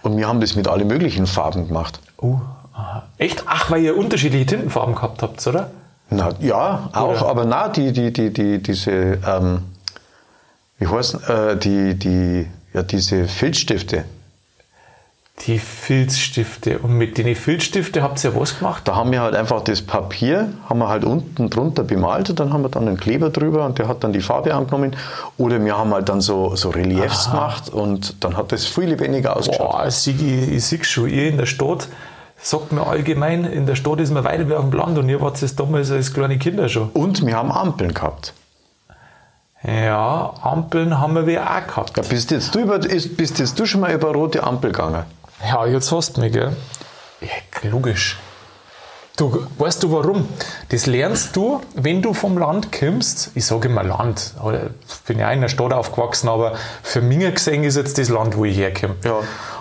Und 0.03 0.17
wir 0.17 0.27
haben 0.27 0.41
das 0.41 0.57
mit 0.57 0.69
allen 0.69 0.87
möglichen 0.87 1.27
Farben 1.27 1.69
gemacht. 1.69 2.01
Oh, 2.19 2.39
aha. 2.75 3.05
Echt? 3.19 3.45
Ach, 3.47 3.71
weil 3.71 3.83
ihr 3.83 3.97
unterschiedliche 3.97 4.47
Tintenfarben 4.47 4.95
gehabt 4.95 5.23
habt, 5.23 5.47
oder? 5.47 5.71
Na, 6.11 6.31
ja, 6.41 6.91
auch, 6.93 7.09
oder? 7.09 7.27
aber 7.27 7.45
na, 7.45 7.69
die, 7.69 7.93
die, 7.93 8.13
die, 8.13 8.33
die, 8.33 8.63
diese, 8.63 9.19
ähm, 9.27 9.63
wie 10.79 10.87
heißen, 10.87 11.23
äh, 11.25 11.57
die, 11.57 11.95
die, 11.95 12.47
ja, 12.75 12.83
diese 12.83 13.27
Filzstifte. 13.27 14.05
Die 15.41 15.59
Filzstifte. 15.59 16.79
Und 16.79 16.97
mit 16.97 17.19
den 17.19 17.37
Filzstiften 17.37 18.03
habt 18.03 18.25
ihr 18.25 18.35
was 18.35 18.59
gemacht? 18.59 18.89
Da 18.89 18.97
haben 18.97 19.13
wir 19.13 19.21
halt 19.21 19.35
einfach 19.35 19.61
das 19.63 19.83
Papier, 19.83 20.49
haben 20.69 20.79
wir 20.79 20.89
halt 20.89 21.05
unten 21.05 21.51
drunter 21.51 21.85
bemalt 21.85 22.31
und 22.31 22.41
dann 22.41 22.55
haben 22.55 22.63
wir 22.63 22.71
dann 22.71 22.89
einen 22.89 22.97
Kleber 22.97 23.29
drüber 23.29 23.67
und 23.67 23.79
der 23.79 23.87
hat 23.87 24.03
dann 24.03 24.15
die 24.15 24.23
Farbe 24.23 24.55
angenommen. 24.55 24.97
Oder 25.37 25.63
wir 25.63 25.77
haben 25.77 25.93
halt 25.93 26.09
dann 26.09 26.23
so, 26.23 26.57
so 26.57 26.71
Reliefs 26.71 27.27
Aha. 27.27 27.33
gemacht 27.33 27.69
und 27.69 28.25
dann 28.25 28.37
hat 28.37 28.51
das 28.51 28.65
viel 28.65 28.85
lebendiger 28.85 29.37
ausgeschaut. 29.37 29.73
Boah, 29.73 29.87
ich, 29.87 30.09
ich 30.09 30.65
sehe 30.65 30.83
schon, 30.85 31.11
ihr 31.11 31.29
in 31.29 31.37
der 31.37 31.47
Stadt, 31.47 31.89
sagt 32.39 32.73
mir 32.73 32.87
allgemein, 32.87 33.45
in 33.45 33.67
der 33.67 33.75
Stadt 33.75 34.01
ist 34.01 34.13
man 34.13 34.25
weiter 34.25 34.49
wie 34.49 34.55
auf 34.55 34.71
dem 34.71 34.73
Land 34.73 34.97
und 34.97 35.09
ihr 35.09 35.21
wart 35.21 35.43
es 35.43 35.55
damals 35.55 35.91
als 35.91 36.15
kleine 36.15 36.39
Kinder 36.39 36.71
schon. 36.71 36.89
Und 36.95 37.27
wir 37.27 37.37
haben 37.37 37.53
Ampeln 37.53 37.93
gehabt. 37.93 38.33
Ja, 39.67 40.33
Ampeln 40.43 41.01
haben 41.01 41.27
wir 41.27 41.43
auch 41.43 41.67
gehabt. 41.67 41.97
Ja, 41.97 42.03
bist, 42.09 42.31
jetzt 42.31 42.55
du 42.55 42.61
über, 42.61 42.79
bist 42.79 43.39
jetzt 43.39 43.59
du 43.59 43.67
schon 43.67 43.81
mal 43.81 43.93
über 43.93 44.13
rote 44.13 44.43
Ampel 44.43 44.71
gegangen? 44.71 45.05
Ja, 45.45 45.67
jetzt 45.67 45.93
hast 45.93 46.17
du 46.17 46.21
mich, 46.21 46.33
gell? 46.33 46.57
Ja, 47.21 47.71
logisch. 47.71 48.19
Du, 49.17 49.47
weißt 49.57 49.83
du 49.83 49.93
warum? 49.93 50.29
Das 50.69 50.85
lernst 50.85 51.35
du, 51.37 51.63
wenn 51.75 52.03
du 52.03 52.13
vom 52.13 52.37
Land 52.37 52.71
kommst. 52.71 53.31
Ich 53.35 53.47
sage 53.47 53.69
immer 53.69 53.83
Land. 53.83 54.35
Ich 54.89 55.01
bin 55.07 55.19
ja 55.19 55.31
in 55.33 55.41
der 55.41 55.49
Stadt 55.49 55.73
aufgewachsen, 55.73 56.29
aber 56.29 56.55
für 56.83 57.01
mich 57.01 57.35
gesehen 57.35 57.65
ist 57.65 57.77
jetzt 57.77 57.97
das 57.97 58.11
Land, 58.11 58.37
wo 58.37 58.45
ich 58.45 58.59
herkomme. 58.59 58.97
Ja. 59.05 59.21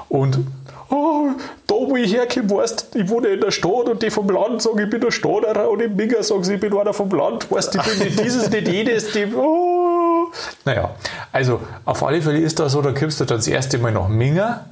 Und 0.10 0.40
oh, 0.90 1.28
da, 1.68 1.76
wo 1.76 1.96
ich 1.96 2.14
herkomme, 2.14 2.50
weißt 2.50 2.96
ich 2.96 3.08
wohne 3.08 3.30
in 3.30 3.40
der 3.40 3.52
Stadt 3.52 3.88
und 3.88 4.04
die 4.04 4.10
vom 4.10 4.30
Land 4.30 4.62
sagen, 4.62 4.80
ich 4.80 4.90
bin 4.90 5.00
der 5.00 5.12
Stadterer 5.12 5.70
und 5.70 5.82
im 5.82 5.96
Minger 5.96 6.22
sagen 6.22 6.44
sie, 6.44 6.56
ich 6.56 6.60
bin 6.60 6.78
einer 6.78 6.94
vom 6.94 7.10
Land. 7.12 7.50
Weißt 7.50 7.76
ich 7.76 7.82
bin 7.82 8.00
nicht 8.00 8.20
dieses, 8.20 8.50
nicht 8.50 8.68
jedes. 8.68 9.14
Die, 9.14 9.26
oh. 9.34 10.32
Naja, 10.66 10.96
also 11.32 11.62
auf 11.86 12.04
alle 12.04 12.22
Fälle 12.22 12.40
ist 12.40 12.60
das 12.60 12.74
so, 12.74 12.82
da 12.82 12.92
kommst 12.92 13.22
du 13.22 13.26
dann 13.26 13.38
das 13.38 13.48
erste 13.48 13.78
Mal 13.78 13.94
nach 13.94 14.10
Minger 14.10 14.66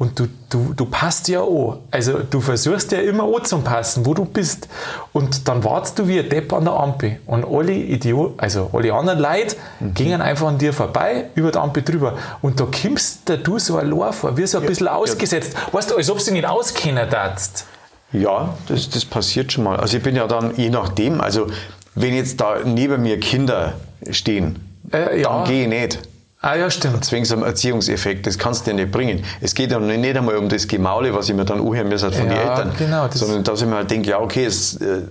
und 0.00 0.18
du, 0.18 0.28
du, 0.48 0.72
du 0.72 0.86
passt 0.86 1.28
ja 1.28 1.42
an. 1.42 1.76
Also 1.90 2.20
du 2.20 2.40
versuchst 2.40 2.90
ja 2.90 3.00
immer 3.00 3.24
anzupassen, 3.24 4.06
wo 4.06 4.14
du 4.14 4.24
bist. 4.24 4.66
Und 5.12 5.46
dann 5.46 5.62
wartest 5.62 5.98
du 5.98 6.08
wie 6.08 6.18
ein 6.18 6.26
Depp 6.26 6.54
an 6.54 6.64
der 6.64 6.72
Ampel. 6.72 7.20
Und 7.26 7.44
alle 7.44 7.74
Idioten, 7.74 8.40
also 8.40 8.70
alle 8.72 8.94
anderen 8.94 9.18
Leute, 9.18 9.56
mhm. 9.78 9.92
gingen 9.92 10.22
einfach 10.22 10.46
an 10.46 10.56
dir 10.56 10.72
vorbei, 10.72 11.26
über 11.34 11.52
die 11.52 11.58
Ampel 11.58 11.82
drüber. 11.82 12.16
Und 12.40 12.58
da 12.58 12.64
kommst 12.64 13.28
du 13.28 13.58
so 13.58 13.76
ein 13.76 13.92
vor, 14.14 14.38
wie 14.38 14.46
so 14.46 14.56
ein 14.56 14.64
ja, 14.64 14.70
bisschen 14.70 14.88
ausgesetzt. 14.88 15.52
Ja. 15.52 15.74
Weißt 15.74 15.90
du, 15.90 15.96
als 15.96 16.08
ob 16.08 16.24
du 16.24 16.32
nicht 16.32 16.46
auskennen 16.46 17.10
darfst. 17.10 17.66
Ja, 18.10 18.54
das, 18.68 18.88
das 18.88 19.04
passiert 19.04 19.52
schon 19.52 19.64
mal. 19.64 19.76
Also 19.78 19.98
ich 19.98 20.02
bin 20.02 20.16
ja 20.16 20.26
dann, 20.26 20.56
je 20.56 20.70
nachdem, 20.70 21.20
also 21.20 21.48
wenn 21.94 22.14
jetzt 22.14 22.40
da 22.40 22.60
neben 22.64 23.02
mir 23.02 23.20
Kinder 23.20 23.74
stehen, 24.10 24.64
äh, 24.94 25.20
ja. 25.20 25.28
dann 25.28 25.44
gehe 25.44 25.64
ich 25.64 25.68
nicht. 25.68 25.98
Ah 26.42 26.54
ja, 26.54 26.70
stimmt. 26.70 27.04
Zwingend 27.04 27.32
am 27.32 27.42
Erziehungseffekt, 27.42 28.26
das 28.26 28.38
kannst 28.38 28.66
du 28.66 28.70
ja 28.70 28.76
nicht 28.76 28.90
bringen. 28.90 29.24
Es 29.42 29.54
geht 29.54 29.72
ja 29.72 29.78
nicht 29.78 30.16
einmal 30.16 30.36
um 30.36 30.48
das 30.48 30.66
Gemaule, 30.66 31.14
was 31.14 31.28
ich 31.28 31.34
mir 31.34 31.44
dann 31.44 31.60
anhören 31.60 31.88
muss 31.88 32.02
von 32.02 32.12
ja, 32.12 32.20
den 32.20 32.32
Eltern, 32.32 32.72
genau, 32.78 33.08
sondern 33.10 33.44
dass 33.44 33.60
ich 33.60 33.68
mir 33.68 33.76
halt 33.76 33.90
denke, 33.90 34.08
ja 34.08 34.20
okay, 34.20 34.46
es, 34.46 34.76
äh, 34.76 35.02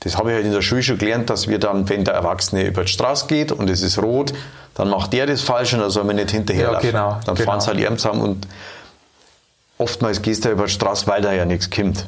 das 0.00 0.16
habe 0.16 0.30
ich 0.30 0.36
halt 0.36 0.46
in 0.46 0.52
der 0.52 0.62
Schule 0.62 0.84
schon 0.84 0.98
gelernt, 0.98 1.28
dass 1.28 1.48
wir 1.48 1.58
dann, 1.58 1.88
wenn 1.88 2.04
der 2.04 2.14
Erwachsene 2.14 2.64
über 2.66 2.82
die 2.82 2.92
Straße 2.92 3.26
geht 3.26 3.50
und 3.50 3.68
es 3.68 3.82
ist 3.82 4.00
rot, 4.00 4.32
dann 4.74 4.88
macht 4.88 5.12
der 5.12 5.26
das 5.26 5.42
falsch 5.42 5.74
und 5.74 5.80
dann 5.80 5.90
soll 5.90 6.04
man 6.04 6.16
nicht 6.16 6.30
hinterherlaufen. 6.30 6.86
Ja, 6.86 6.90
genau, 6.92 7.20
dann 7.24 7.34
genau. 7.34 7.50
fahren 7.50 7.60
sie 7.60 7.86
halt 7.86 8.00
zusammen 8.00 8.20
und 8.20 8.46
oftmals 9.78 10.22
gehst 10.22 10.44
du 10.44 10.50
über 10.50 10.66
die 10.66 10.72
Straße, 10.72 11.08
weil 11.08 11.20
da 11.20 11.32
ja 11.32 11.44
nichts 11.44 11.68
kommt 11.68 12.06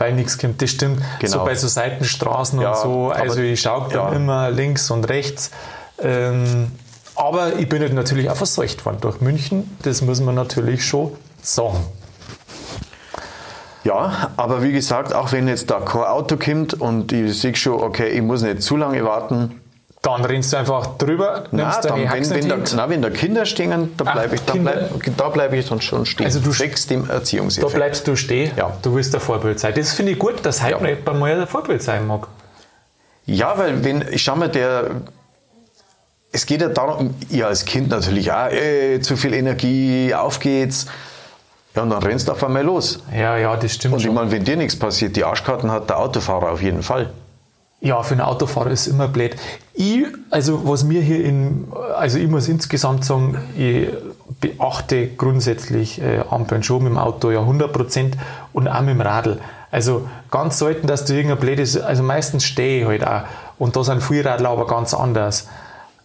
weil 0.00 0.14
nichts 0.14 0.38
kommt. 0.38 0.62
Das 0.62 0.70
stimmt. 0.70 1.02
Genau. 1.18 1.32
So 1.32 1.44
bei 1.44 1.54
so 1.54 1.68
Seitenstraßen 1.68 2.58
ja, 2.58 2.70
und 2.70 2.78
so. 2.78 3.10
Also 3.10 3.40
ich 3.40 3.60
schaue 3.60 3.90
dann 3.92 4.12
ja. 4.12 4.16
immer 4.16 4.50
links 4.50 4.90
und 4.90 5.04
rechts. 5.10 5.50
Ähm, 6.02 6.72
aber 7.20 7.58
ich 7.58 7.68
bin 7.68 7.80
halt 7.82 7.92
natürlich 7.94 8.28
auch 8.30 8.36
verseucht 8.36 8.84
worden 8.86 8.98
durch 9.00 9.20
München. 9.20 9.76
Das 9.82 10.02
muss 10.02 10.20
man 10.20 10.34
natürlich 10.34 10.84
schon 10.84 11.12
sagen. 11.42 11.78
Ja, 13.84 14.30
aber 14.36 14.62
wie 14.62 14.72
gesagt, 14.72 15.14
auch 15.14 15.32
wenn 15.32 15.48
jetzt 15.48 15.70
da 15.70 15.80
kein 15.80 16.02
Auto 16.02 16.36
kommt 16.36 16.74
und 16.74 17.12
ich 17.12 17.40
sehe 17.40 17.56
schon, 17.56 17.80
okay, 17.82 18.08
ich 18.08 18.20
muss 18.22 18.42
nicht 18.42 18.62
zu 18.62 18.76
lange 18.76 19.02
warten, 19.04 19.58
Dann 20.02 20.24
rennst 20.24 20.52
du 20.52 20.56
einfach 20.58 20.96
drüber, 20.98 21.44
nimmst 21.50 21.84
dann, 21.84 21.96
deine 22.04 22.10
wenn, 22.12 22.30
wenn, 22.30 22.30
da, 22.30 22.34
in 22.36 22.44
die 22.46 22.52
Hand. 22.52 22.72
na, 22.76 22.88
wenn 22.88 23.02
da 23.02 23.10
Kinder 23.10 23.44
stehen, 23.46 23.92
da 23.98 24.04
bleibe 24.12 24.34
ich, 24.34 24.40
da 24.42 24.52
bleib, 24.54 24.90
da 25.16 25.28
bleib 25.28 25.52
ich 25.54 25.68
dann 25.68 25.80
schon 25.82 26.04
stehen. 26.06 26.24
Also 26.26 26.40
du- 26.40 26.52
Sechs 26.52 26.86
dem 26.86 27.06
Da 27.06 27.14
Erziehungseffekt. 27.14 27.74
bleibst 27.74 28.06
du 28.08 28.16
stehen, 28.16 28.50
Ja. 28.56 28.72
du 28.82 28.94
willst 28.94 29.14
ein 29.14 29.20
Vorbild 29.20 29.60
sein. 29.60 29.72
Das 29.76 29.92
finde 29.92 30.12
ich 30.12 30.18
gut, 30.18 30.36
dass 30.44 30.62
heute 30.62 30.70
Ja. 30.72 30.78
noch 30.80 30.86
jemand 30.88 31.18
mal 31.20 31.40
ein 31.40 31.46
Vorbild 31.46 31.82
sein 31.82 32.06
mag. 32.06 32.28
Ja, 33.26 33.56
weil 33.58 33.84
wenn, 33.84 34.04
ich 34.10 34.22
schau 34.22 34.36
mal, 34.36 34.48
der, 34.48 34.90
es 36.32 36.46
geht 36.46 36.60
ja 36.60 36.68
darum, 36.68 37.14
ja, 37.28 37.46
als 37.46 37.64
Kind 37.64 37.88
natürlich, 37.88 38.32
ah, 38.32 38.48
ey, 38.48 39.00
zu 39.00 39.16
viel 39.16 39.34
Energie, 39.34 40.14
auf 40.14 40.38
geht's. 40.38 40.86
Ja, 41.74 41.82
und 41.82 41.90
dann 41.90 42.02
rennst 42.02 42.28
du 42.28 42.32
auf 42.32 42.42
einmal 42.42 42.64
los. 42.64 43.00
Ja, 43.14 43.36
ja, 43.36 43.56
das 43.56 43.74
stimmt 43.74 43.94
Und 43.94 44.00
ich 44.00 44.06
schon. 44.06 44.14
meine, 44.14 44.30
wenn 44.30 44.44
dir 44.44 44.56
nichts 44.56 44.76
passiert, 44.76 45.16
die 45.16 45.24
Arschkarten 45.24 45.70
hat 45.70 45.88
der 45.88 45.98
Autofahrer 45.98 46.50
auf 46.50 46.62
jeden 46.62 46.82
Fall. 46.82 47.10
Ja, 47.80 48.02
für 48.02 48.12
einen 48.12 48.20
Autofahrer 48.20 48.70
ist 48.70 48.86
immer 48.86 49.08
blöd. 49.08 49.36
Ich, 49.72 50.04
also 50.30 50.68
was 50.68 50.84
mir 50.84 51.00
hier 51.00 51.24
in, 51.24 51.68
also 51.96 52.18
ich 52.18 52.28
muss 52.28 52.46
insgesamt 52.48 53.04
sagen, 53.04 53.38
ich 53.56 53.88
beachte 54.40 55.08
grundsätzlich 55.08 56.00
äh, 56.00 56.22
Ampeln 56.28 56.62
schon 56.62 56.82
mit 56.82 56.92
dem 56.92 56.98
Auto 56.98 57.30
ja 57.30 57.40
100 57.40 57.72
Prozent 57.72 58.16
und 58.52 58.68
auch 58.68 58.80
mit 58.80 58.90
dem 58.90 59.00
Radl. 59.00 59.38
Also 59.70 60.08
ganz 60.30 60.58
selten, 60.58 60.88
dass 60.88 61.04
du 61.04 61.14
irgendein 61.14 61.38
blödes, 61.38 61.80
also 61.80 62.02
meistens 62.02 62.44
stehe 62.44 62.82
ich 62.82 62.86
halt 62.86 63.06
auch. 63.06 63.22
Und 63.58 63.76
da 63.76 63.84
sind 63.84 64.02
viele 64.02 64.24
Radler 64.26 64.50
aber 64.50 64.66
ganz 64.66 64.92
anders. 64.92 65.46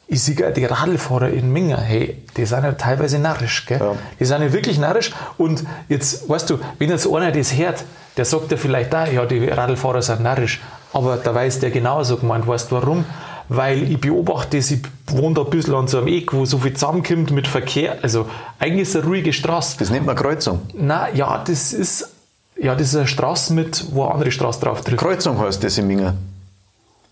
Ich 0.08 0.22
sehe 0.22 0.52
die 0.52 0.66
Radlfahrer 0.66 1.30
in 1.30 1.52
Minga, 1.52 1.78
hey, 1.78 2.22
die 2.38 2.46
sind 2.46 2.64
ja 2.64 2.74
teilweise 2.74 3.18
narrisch, 3.18 3.66
gell? 3.66 3.80
Ja. 3.80 3.96
Die 4.20 4.26
sind 4.26 4.42
ja 4.42 4.54
wirklich 4.54 4.78
narrisch. 4.78 5.12
Und 5.38 5.64
jetzt, 5.90 6.30
weißt 6.30 6.50
du, 6.50 6.60
wenn 6.78 6.90
jetzt 6.92 7.08
einer 7.12 7.32
das 7.32 7.58
hört, 7.58 7.84
der 8.16 8.26
sagt 8.26 8.52
ja 8.52 8.58
vielleicht 8.58 8.94
auch, 8.94 9.08
ja, 9.08 9.26
die 9.26 9.48
Radlfahrer 9.48 10.02
sind 10.02 10.22
narrisch. 10.22 10.62
Aber 10.94 11.18
da 11.18 11.34
weiß 11.34 11.60
der 11.60 11.72
genauso 11.72 12.18
gemeint. 12.18 12.48
Weißt 12.48 12.72
du 12.72 12.76
warum? 12.76 13.04
Weil 13.50 13.92
ich 13.92 14.00
beobachte 14.00 14.58
das, 14.58 14.72
ich 14.72 14.82
wohne 15.08 15.36
da 15.36 15.42
ein 15.42 15.50
bisschen 15.50 15.76
an 15.76 15.88
so 15.88 15.98
einem 15.98 16.08
Eck, 16.08 16.34
wo 16.34 16.46
so 16.46 16.60
viel 16.60 16.74
zusammenkommt 16.74 17.32
mit 17.32 17.48
Verkehr. 17.48 17.98
Also 18.02 18.28
eigentlich 18.60 18.84
ist 18.84 18.90
es 18.90 19.02
eine 19.02 19.06
ruhige 19.06 19.34
Straße. 19.34 19.78
Das 19.78 19.90
nennt 19.90 20.06
man 20.06 20.16
Kreuzung. 20.16 20.62
Na 20.74 21.10
ja, 21.14 21.44
das 21.46 21.74
ist, 21.74 22.12
ja, 22.58 22.76
das 22.76 22.90
ist 22.90 22.96
eine 22.96 23.08
Straße 23.08 23.54
mit, 23.54 23.86
wo 23.92 24.04
eine 24.04 24.14
andere 24.14 24.32
Straße 24.32 24.62
drauf 24.62 24.82
trifft. 24.82 24.98
Kreuzung 24.98 25.40
heißt 25.40 25.64
das 25.64 25.78
in 25.78 25.88
Minga. 25.88 26.14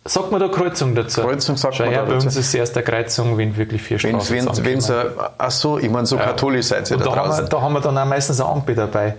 Sagt 0.05 0.31
man 0.31 0.39
da 0.41 0.49
Kreuzung 0.49 0.95
dazu? 0.95 1.21
Kreuzung 1.21 1.55
sagt 1.55 1.75
Schau 1.75 1.85
man 1.85 1.93
her, 1.93 2.01
da 2.03 2.07
bei 2.09 2.15
uns 2.15 2.25
dazu. 2.25 2.39
ist 2.39 2.47
es 2.47 2.53
erst 2.53 2.75
eine 2.75 2.83
Kreuzung, 2.83 3.37
wenn 3.37 3.55
wirklich 3.55 3.81
vier 3.81 3.99
Straßen 3.99 4.19
wenn, 4.35 4.45
wenn 4.65 4.81
zusammenkommen. 4.81 5.15
sie, 5.17 5.33
ach 5.37 5.51
so, 5.51 5.77
ich 5.79 5.89
meine, 5.89 6.05
so 6.05 6.17
katholisch 6.17 6.65
seid 6.67 6.91
ihr 6.91 6.97
da 6.97 7.05
da 7.05 7.09
haben, 7.11 7.17
wir, 7.19 7.27
draußen. 7.29 7.49
da 7.49 7.61
haben 7.61 7.73
wir 7.73 7.79
dann 7.81 7.97
auch 7.97 8.05
meistens 8.05 8.41
eine 8.41 8.49
Ampel 8.49 8.75
dabei. 8.75 9.15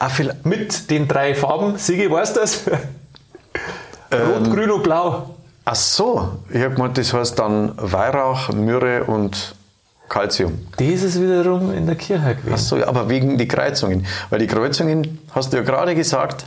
Ah, 0.00 0.08
Mit 0.42 0.90
den 0.90 1.06
drei 1.06 1.34
Farben. 1.36 1.78
Sigi, 1.78 2.10
weißt 2.10 2.36
du 2.36 2.40
das? 2.40 2.62
Rot, 4.12 4.50
Grün 4.52 4.70
und 4.70 4.82
Blau. 4.82 5.30
ach 5.64 5.74
so, 5.74 6.32
ich 6.50 6.62
habe 6.62 6.74
gemeint, 6.74 6.98
das 6.98 7.12
heißt 7.12 7.38
dann 7.38 7.72
Weihrauch, 7.76 8.50
Myrrhe 8.52 9.04
und 9.04 9.54
Calcium. 10.08 10.66
Das 10.76 10.86
ist 11.02 11.20
wiederum 11.20 11.72
in 11.72 11.86
der 11.86 11.96
Kirche 11.96 12.36
Ach 12.38 12.44
gewesen. 12.44 12.56
so, 12.64 12.76
ja, 12.76 12.86
aber 12.88 13.08
wegen 13.08 13.38
die 13.38 13.48
Kreuzungen. 13.48 14.06
Weil 14.30 14.38
die 14.40 14.46
Kreuzungen, 14.46 15.20
hast 15.32 15.52
du 15.52 15.56
ja 15.56 15.62
gerade 15.62 15.94
gesagt, 15.94 16.44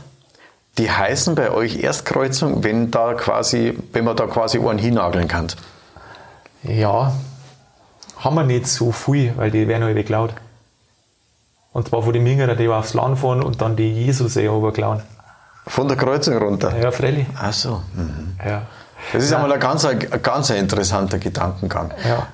die 0.78 0.90
heißen 0.90 1.34
bei 1.34 1.50
euch 1.50 1.82
erst 1.82 2.04
Kreuzung, 2.04 2.64
wenn 2.64 2.90
da 2.90 3.14
quasi, 3.14 3.76
wenn 3.92 4.04
man 4.04 4.16
da 4.16 4.26
quasi 4.26 4.58
einen 4.58 4.78
hinnageln 4.78 5.28
kann. 5.28 5.48
Ja, 6.62 7.12
haben 8.18 8.34
wir 8.34 8.44
nicht 8.44 8.66
so 8.66 8.92
viel, 8.92 9.32
weil 9.36 9.50
die 9.50 9.68
werden 9.68 9.82
alle 9.82 9.94
geklaut. 9.94 10.32
Und 11.72 11.88
zwar 11.88 12.02
von 12.02 12.12
den 12.12 12.24
Mingerer, 12.24 12.54
die 12.54 12.68
aufs 12.68 12.94
Land 12.94 13.18
fahren 13.18 13.42
und 13.42 13.60
dann 13.60 13.76
die 13.76 13.92
Jesus 13.92 14.36
eh 14.36 14.46
runterklauen. 14.46 15.02
Von 15.66 15.86
der 15.86 15.96
Kreuzung 15.96 16.38
runter. 16.38 16.76
Ja, 16.80 16.90
freilich. 16.90 17.26
Ach 17.38 17.52
so. 17.52 17.82
hm. 17.94 18.36
Ja. 18.44 18.62
Das 19.12 19.22
ist 19.22 19.32
einmal 19.32 19.52
ein 19.52 19.60
ganz, 19.60 19.84
ein 19.84 19.98
ganz 20.22 20.50
interessanter 20.50 21.18
Gedankengang. 21.18 21.92
Ja. 22.06 22.26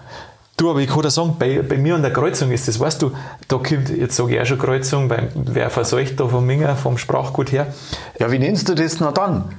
Du, 0.56 0.70
aber 0.70 0.78
ich 0.80 0.88
kann 0.88 1.02
dir 1.02 1.11
sagen, 1.11 1.34
bei, 1.38 1.62
bei 1.62 1.76
mir 1.76 1.96
an 1.96 2.02
der 2.02 2.12
Kreuzung 2.12 2.52
ist 2.52 2.68
das, 2.68 2.78
weißt 2.78 3.02
du, 3.02 3.11
da 3.49 3.56
kommt, 3.56 3.88
jetzt 3.88 4.14
sage 4.14 4.34
ich 4.37 4.40
auch 4.40 4.46
schon 4.46 4.58
Kreuzung, 4.58 5.11
weil 5.11 5.30
wer 5.34 5.68
verseucht 5.68 6.20
da 6.20 6.28
vom 6.28 6.46
Minger, 6.46 6.76
vom 6.76 6.96
Sprachgut 6.96 7.50
her. 7.50 7.75
Ja, 8.20 8.30
wie 8.30 8.38
nennst 8.38 8.68
du 8.68 8.75
das 8.75 9.00
na 9.00 9.11
dann? 9.11 9.52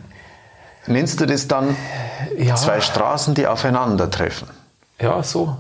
Nennst 0.88 1.20
du 1.20 1.26
das 1.26 1.48
dann 1.48 1.76
Ja, 2.38 2.56
zwei 2.56 2.80
Straßen, 2.80 3.34
die 3.36 3.46
aufeinandertreffen? 3.48 4.48
ja 5.02 5.22
so. 5.24 5.58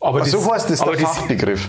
Aber 0.00 0.20
Ach, 0.22 0.26
so 0.26 0.52
heißt 0.52 0.70
das 0.70 0.80
aber 0.80 0.92
der 0.94 1.08
Fachbegriff. 1.08 1.68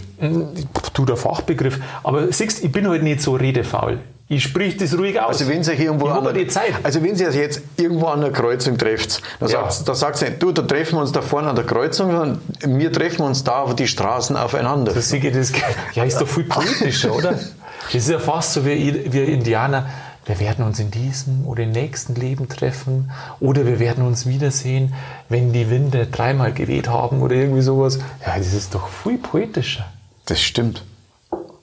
Du, 0.94 1.04
der 1.06 1.18
Fachbegriff. 1.18 1.80
Aber 2.04 2.32
siehst, 2.32 2.63
ich 2.63 2.72
bin 2.72 2.88
halt 2.88 3.01
nicht 3.01 3.22
so 3.22 3.34
redefaul. 3.34 3.98
Ich 4.31 4.43
sprich 4.43 4.77
das 4.77 4.95
ruhig 4.95 5.19
aus. 5.19 5.39
Also 5.39 5.48
wenn 5.50 5.63
Sie 5.63 5.74
irgendwo 5.74 6.07
an 6.07 6.24
der, 6.24 6.33
die 6.33 6.45
Zeit. 6.45 6.74
also 6.83 7.01
wenn 7.03 7.15
Sie 7.15 7.25
also 7.25 7.39
jetzt 7.39 7.62
irgendwo 7.77 8.05
an 8.07 8.21
der 8.21 8.31
Kreuzung 8.31 8.77
trefft, 8.77 9.24
dann 9.39 9.50
Ja. 9.50 9.71
sagt, 9.71 9.88
da 9.89 9.95
sagt 9.95 10.17
sie, 10.17 10.27
du, 10.38 10.51
da 10.51 10.62
treffen 10.62 10.98
wir 10.98 11.01
uns 11.01 11.12
da 11.12 11.24
vorne 11.24 11.50
an 11.50 11.55
der 11.55 11.65
Kreuzung, 11.65 12.15
und 12.15 12.39
wir 12.63 12.93
treffen 12.93 13.24
uns 13.24 13.43
da, 13.43 13.67
wo 13.67 13.74
die 13.74 13.88
Straßen 13.88 14.38
aufeinander. 14.38 14.93
Das 14.93 15.09
das, 15.09 15.51
ja, 15.95 16.03
ist 16.03 16.21
doch 16.21 16.27
viel 16.27 16.43
poetischer, 16.48 17.15
oder? 17.15 17.31
Das 17.31 17.95
ist 17.95 18.09
ja 18.09 18.19
fast 18.19 18.53
so 18.53 18.65
wie 18.67 19.12
wir 19.12 19.27
Indianer. 19.27 19.88
Wir 20.27 20.39
werden 20.39 20.63
uns 20.63 20.79
in 20.79 20.91
diesem 20.91 21.48
oder 21.48 21.63
im 21.63 21.71
nächsten 21.71 22.13
Leben 22.13 22.48
treffen 22.48 23.09
oder 23.39 23.65
wir 23.65 23.79
werden 23.79 24.05
uns 24.05 24.27
wiedersehen, 24.27 24.93
wenn 25.27 25.53
die 25.53 25.71
Winde 25.71 26.05
dreimal 26.05 26.53
geweht 26.53 26.88
haben 26.88 27.24
oder 27.24 27.33
irgendwie 27.33 27.62
sowas. 27.63 27.98
Ja, 28.24 28.38
das 28.38 28.53
ist 28.53 28.75
doch 28.75 28.89
viel 28.89 29.17
poetischer. 29.17 29.88
Das 30.27 30.39
stimmt. 30.39 30.83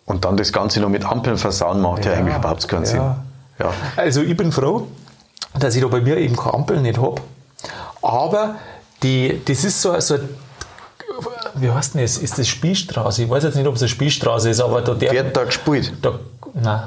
Und 0.06 0.24
dann 0.24 0.36
das 0.36 0.52
Ganze 0.52 0.80
noch 0.80 0.88
mit 0.88 1.04
Ampeln 1.04 1.36
versauen 1.36 1.80
macht 1.80 2.04
ja, 2.04 2.12
Ja, 2.12 2.18
eigentlich 2.18 2.36
überhaupt 2.36 2.66
keinen 2.68 2.86
Sinn. 2.86 2.98
ja. 2.98 3.16
Ja. 3.58 3.72
Also 3.96 4.20
ich 4.22 4.36
bin 4.36 4.52
froh, 4.52 4.86
dass 5.58 5.74
ich 5.74 5.80
da 5.82 5.88
bei 5.88 6.00
mir 6.00 6.18
eben 6.18 6.36
keine 6.36 6.54
Ampel 6.54 6.80
nicht 6.80 6.98
habe. 6.98 7.22
Aber 8.02 8.56
die, 9.02 9.40
das 9.46 9.64
ist 9.64 9.80
so, 9.80 9.98
so 10.00 10.18
wie 11.54 11.70
heißt 11.70 11.94
denn 11.94 12.02
das? 12.02 12.18
Ist 12.18 12.38
das 12.38 12.46
Spielstraße? 12.48 13.22
Ich 13.24 13.30
weiß 13.30 13.44
jetzt 13.44 13.54
nicht, 13.54 13.66
ob 13.66 13.74
es 13.76 13.82
eine 13.82 13.88
Spielstraße 13.88 14.50
ist, 14.50 14.60
aber 14.60 14.82
da 14.82 14.94
der. 14.94 15.10
Wird 15.12 15.36
da 15.36 15.44
gespielt? 15.44 15.92
da, 16.02 16.18
nein. 16.54 16.82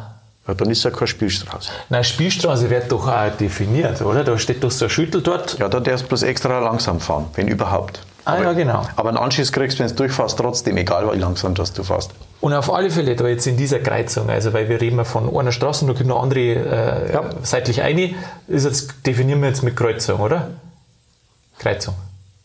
Ja, 0.48 0.54
dann 0.54 0.70
ist 0.70 0.84
ja 0.84 0.92
keine 0.92 1.08
Spielstraße. 1.08 1.72
Nein, 1.90 2.04
Spielstraße 2.04 2.70
wird 2.70 2.92
doch 2.92 3.08
auch 3.08 3.30
definiert, 3.38 4.02
oder? 4.02 4.24
Da 4.24 4.38
steht 4.38 4.64
doch 4.64 4.72
so 4.72 4.86
ein 4.86 4.90
Schüttel 4.92 5.22
dort. 5.22 5.58
Ja, 5.60 5.70
da 5.70 5.80
darfst 5.80 6.06
du 6.06 6.10
bloß 6.10 6.24
extra 6.24 6.60
langsam 6.60 7.00
fahren, 7.00 7.26
wenn 7.36 7.48
überhaupt. 7.48 8.02
Ah, 8.29 8.33
aber, 8.36 8.43
ja, 8.43 8.53
genau. 8.53 8.86
Aber 8.95 9.09
einen 9.09 9.17
Anschiss 9.17 9.51
kriegst 9.51 9.77
du, 9.79 9.83
wenn 9.83 9.89
du 9.89 9.95
durchfährst, 9.95 10.38
trotzdem, 10.38 10.77
egal 10.77 11.12
wie 11.12 11.17
langsam 11.19 11.55
dass 11.55 11.74
du 11.74 11.83
fährst. 11.83 12.12
Und 12.41 12.53
auf 12.53 12.71
alle 12.74 12.89
Fälle 12.89 13.15
da 13.15 13.27
jetzt 13.27 13.48
in 13.48 13.57
dieser 13.57 13.79
Kreuzung, 13.79 14.29
also 14.29 14.53
weil 14.53 14.69
wir 14.69 14.79
reden 14.79 14.98
ja 14.98 15.03
von 15.03 15.36
einer 15.38 15.51
Straße, 15.51 15.86
da 15.86 15.93
kommt 15.93 16.07
noch 16.07 16.21
andere 16.24 16.39
äh, 16.39 17.13
Ja. 17.13 17.24
seitlich 17.43 17.81
eine, 17.81 18.13
ist 18.48 18.65
jetzt, 18.65 19.05
definieren 19.05 19.41
wir 19.41 19.50
jetzt 19.50 19.63
mit 19.63 19.75
Kreuzung, 19.75 20.19
oder? 20.19 20.48
Kreuzung. 21.57 21.95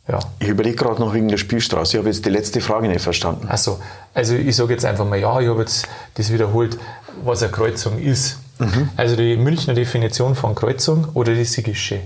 Ja. 0.08 0.18
Ich 0.38 0.48
überlege 0.48 0.76
gerade 0.76 1.00
noch 1.00 1.14
wegen 1.14 1.28
der 1.28 1.38
Spielstraße. 1.38 1.96
Ich 1.96 1.98
habe 1.98 2.08
jetzt 2.10 2.24
die 2.26 2.30
letzte 2.30 2.60
Frage 2.60 2.88
nicht 2.88 3.00
verstanden. 3.00 3.46
Achso, 3.48 3.78
also 4.12 4.34
ich 4.34 4.54
sage 4.54 4.72
jetzt 4.74 4.84
einfach 4.84 5.06
mal, 5.06 5.18
ja, 5.18 5.40
ich 5.40 5.48
habe 5.48 5.60
jetzt 5.60 5.86
das 6.16 6.30
wiederholt, 6.32 6.76
was 7.24 7.42
eine 7.42 7.52
Kreuzung 7.52 7.98
ist. 7.98 8.38
Also 8.96 9.16
die 9.16 9.36
Münchner 9.36 9.74
Definition 9.74 10.34
von 10.34 10.54
Kreuzung 10.54 11.08
oder 11.14 11.34
die 11.34 11.44
Sigische. 11.44 12.00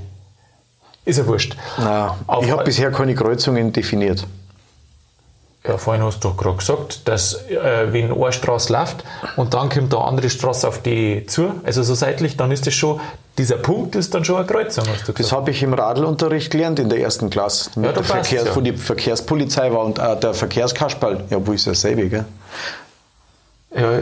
Ist 1.09 1.17
ja 1.17 1.27
wurscht. 1.27 1.57
Na, 1.79 2.17
Auf- 2.27 2.45
ich 2.45 2.51
habe 2.51 2.65
bisher 2.65 2.91
keine 2.93 3.15
Kreuzungen 3.15 3.73
definiert. 3.73 4.27
Ja, 5.67 5.77
vorhin 5.79 6.03
hast 6.05 6.23
du 6.23 6.29
doch 6.29 6.37
gerade 6.37 6.57
gesagt, 6.57 7.09
dass 7.09 7.35
äh, 7.49 7.93
wenn 7.93 8.13
eine 8.13 8.33
Straße 8.33 8.73
läuft 8.73 9.05
und 9.37 9.55
dann 9.55 9.69
kommt 9.71 9.93
eine 9.95 10.05
andere 10.05 10.31
Straße 10.31 10.69
auf 10.69 10.81
die 10.83 11.25
zu, 11.27 11.53
also 11.65 11.83
so 11.83 11.95
seitlich, 11.95 12.37
dann 12.37 12.51
ist 12.53 12.67
das 12.67 12.75
schon, 12.75 13.01
dieser 13.39 13.57
Punkt 13.57 13.97
ist 13.97 14.15
dann 14.15 14.25
schon 14.25 14.37
eine 14.37 14.47
Kreuzung, 14.47 14.85
hast 14.87 15.03
du 15.03 15.13
Das 15.13 15.15
gesagt. 15.17 15.33
habe 15.33 15.51
ich 15.51 15.63
im 15.63 15.75
Radlunterricht 15.75 16.51
gelernt 16.51 16.79
in 16.79 16.89
der 16.89 17.01
ersten 17.01 17.29
Klasse. 17.31 17.71
Mit 17.77 17.87
Ja, 17.87 17.93
der 17.93 18.01
passt's 18.03 18.29
Verkehrs 18.29 18.49
ja. 18.49 18.57
Wo 18.57 18.61
die 18.61 18.73
Verkehrspolizei 18.75 19.73
war 19.73 19.85
und 19.85 19.99
äh, 19.99 20.19
der 20.21 20.33
Verkehrskasperl. 20.35 21.25
Ja, 21.31 21.39
wo 21.47 21.53
ist 21.53 21.67
dasselbe, 21.67 22.09
gell? 22.09 22.25
Ja, 23.75 23.99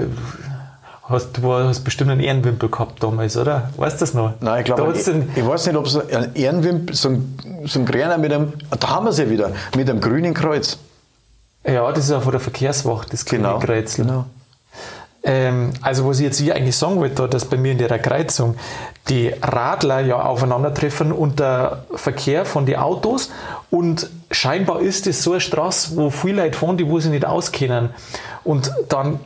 hast, 1.09 1.33
du 1.39 1.53
hast 1.53 1.85
bestimmt 1.85 2.11
einen 2.11 2.21
Ehrenwimpel 2.21 2.69
gehabt 2.69 3.03
damals, 3.03 3.37
oder? 3.37 3.71
Weißt 3.77 3.97
du 3.97 4.01
das 4.01 4.15
noch? 4.15 4.35
Nein, 4.41 4.61
ich 4.61 4.65
glaube, 4.67 4.87
hat's 4.89 5.07
ich, 5.09 5.47
weiß 5.47 5.67
nicht, 5.67 5.77
ob 5.77 5.87
es 5.87 5.97
ein 5.97 6.35
Ehrenwimpel, 6.35 6.95
so 6.95 7.09
ein, 7.11 7.39
so 7.67 7.81
ein 7.81 7.87
Gräner 7.87 8.19
mit 8.19 8.33
einem, 8.33 8.53
da 8.79 8.89
haben 8.91 9.07
wir 9.07 9.13
sie 9.13 9.31
wieder, 9.31 9.51
mit 9.77 9.89
einem 9.89 10.01
grünen 10.01 10.35
Kreuz. 10.35 10.79
ja, 11.67 11.91
das 11.93 12.05
ist 12.05 12.11
ja 12.11 12.21
von 12.21 12.33
der 12.33 12.41
Verkehrswacht, 12.41 13.13
das 13.13 13.25
Genau. 13.25 13.59
kleine 13.59 13.81
Kreuzl. 13.83 14.03
genau. 14.03 14.25
Ähm, 15.23 15.73
also 15.83 16.07
was 16.07 16.19
ich 16.21 16.25
jetzt 16.25 16.39
hier 16.39 16.55
eigentlich 16.55 16.77
sagen 16.77 16.97
wollte, 16.97 17.29
dass 17.29 17.45
bei 17.47 17.57
mir 17.57 17.73
in 17.73 17.79
der 17.79 17.99
Kreuzung 17.99 18.55
die 19.09 19.33
Radler 19.43 19.99
ja 20.01 20.23
aufeinandertreffen 20.23 21.11
und 21.11 21.41
der 21.41 21.85
Verkehr 21.95 22.45
von 22.45 22.65
den 22.65 22.77
Autos 22.77 23.31
und 23.71 24.09
scheinbar 24.31 24.81
ist 24.81 25.09
es 25.09 25.25
so 25.25 25.33
eine 25.33 25.41
Straße, 25.41 25.97
wo 25.97 26.11
viele 26.11 26.43
Leute 26.45 26.57
fahren, 26.57 26.77
die 26.77 26.89
wo 26.89 27.01
sie 27.01 27.09
nicht 27.09 27.25
auskennen 27.27 27.91
und 28.45 28.71
dann 28.89 29.19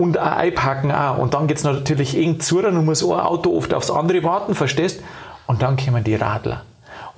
und 0.00 0.18
auch 0.18 0.32
einpacken 0.32 0.90
auch 0.90 1.18
und 1.18 1.34
dann 1.34 1.46
geht 1.46 1.58
es 1.58 1.64
natürlich 1.64 2.16
eng 2.16 2.40
zu 2.40 2.58
und 2.60 2.84
muss 2.86 3.04
ein 3.04 3.20
Auto 3.20 3.54
oft 3.54 3.74
aufs 3.74 3.90
andere 3.90 4.22
warten, 4.22 4.54
verstehst? 4.54 5.02
Und 5.46 5.60
dann 5.60 5.76
kommen 5.76 6.02
die 6.02 6.14
Radler. 6.14 6.62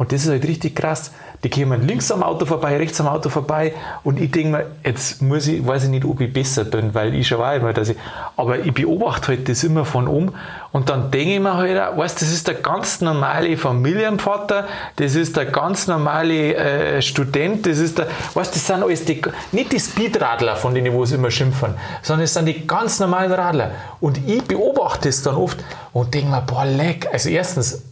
Und 0.02 0.10
das 0.10 0.24
ist 0.24 0.30
halt 0.30 0.44
richtig 0.48 0.74
krass. 0.74 1.12
Die 1.44 1.48
kommen 1.48 1.86
links 1.86 2.10
am 2.10 2.24
Auto 2.24 2.44
vorbei, 2.44 2.76
rechts 2.76 3.00
am 3.00 3.06
Auto 3.06 3.28
vorbei 3.28 3.72
und 4.02 4.20
ich 4.20 4.32
denke 4.32 4.50
mir, 4.50 4.66
jetzt 4.84 5.22
muss 5.22 5.46
ich, 5.46 5.64
weiß 5.64 5.84
ich 5.84 5.90
nicht, 5.90 6.04
ob 6.04 6.20
ich 6.20 6.32
besser 6.32 6.64
bin, 6.64 6.92
weil 6.92 7.14
ich 7.14 7.28
schon 7.28 7.38
weiß 7.38 7.60
immer, 7.60 7.72
dass 7.72 7.90
ich, 7.90 7.96
aber 8.36 8.58
ich 8.58 8.74
beobachte 8.74 9.28
halt 9.28 9.48
das 9.48 9.62
immer 9.62 9.84
von 9.84 10.08
oben 10.08 10.32
und 10.72 10.88
dann 10.88 11.12
denke 11.12 11.34
ich 11.34 11.40
mir 11.40 11.54
halt, 11.54 11.78
auch, 11.78 11.96
weißt, 11.98 12.20
das 12.20 12.32
ist 12.32 12.48
der 12.48 12.54
ganz 12.54 13.00
normale 13.00 13.56
Familienvater, 13.56 14.66
das 14.96 15.14
ist 15.14 15.36
der 15.36 15.46
ganz 15.46 15.86
normale 15.86 16.56
äh, 16.56 17.00
Student, 17.00 17.64
das 17.64 17.78
ist 17.78 17.98
der, 17.98 18.08
weißt, 18.34 18.56
das 18.56 18.66
sind 18.66 18.82
alles 18.82 19.04
die, 19.04 19.22
nicht 19.52 19.70
die 19.70 19.78
Speedradler, 19.78 20.56
von 20.56 20.74
denen 20.74 20.92
wo 20.92 21.04
es 21.04 21.12
immer 21.12 21.30
schimpfen, 21.30 21.74
sondern 22.02 22.24
es 22.24 22.34
sind 22.34 22.46
die 22.46 22.66
ganz 22.66 22.98
normalen 22.98 23.30
Radler 23.30 23.70
und 24.00 24.18
ich 24.28 24.42
beobachte 24.42 25.08
es 25.08 25.22
dann 25.22 25.36
oft 25.36 25.58
und 25.92 26.12
denke 26.12 26.28
mir, 26.28 26.42
boah, 26.42 26.64
leck, 26.64 27.08
also 27.12 27.28
erstens, 27.28 27.82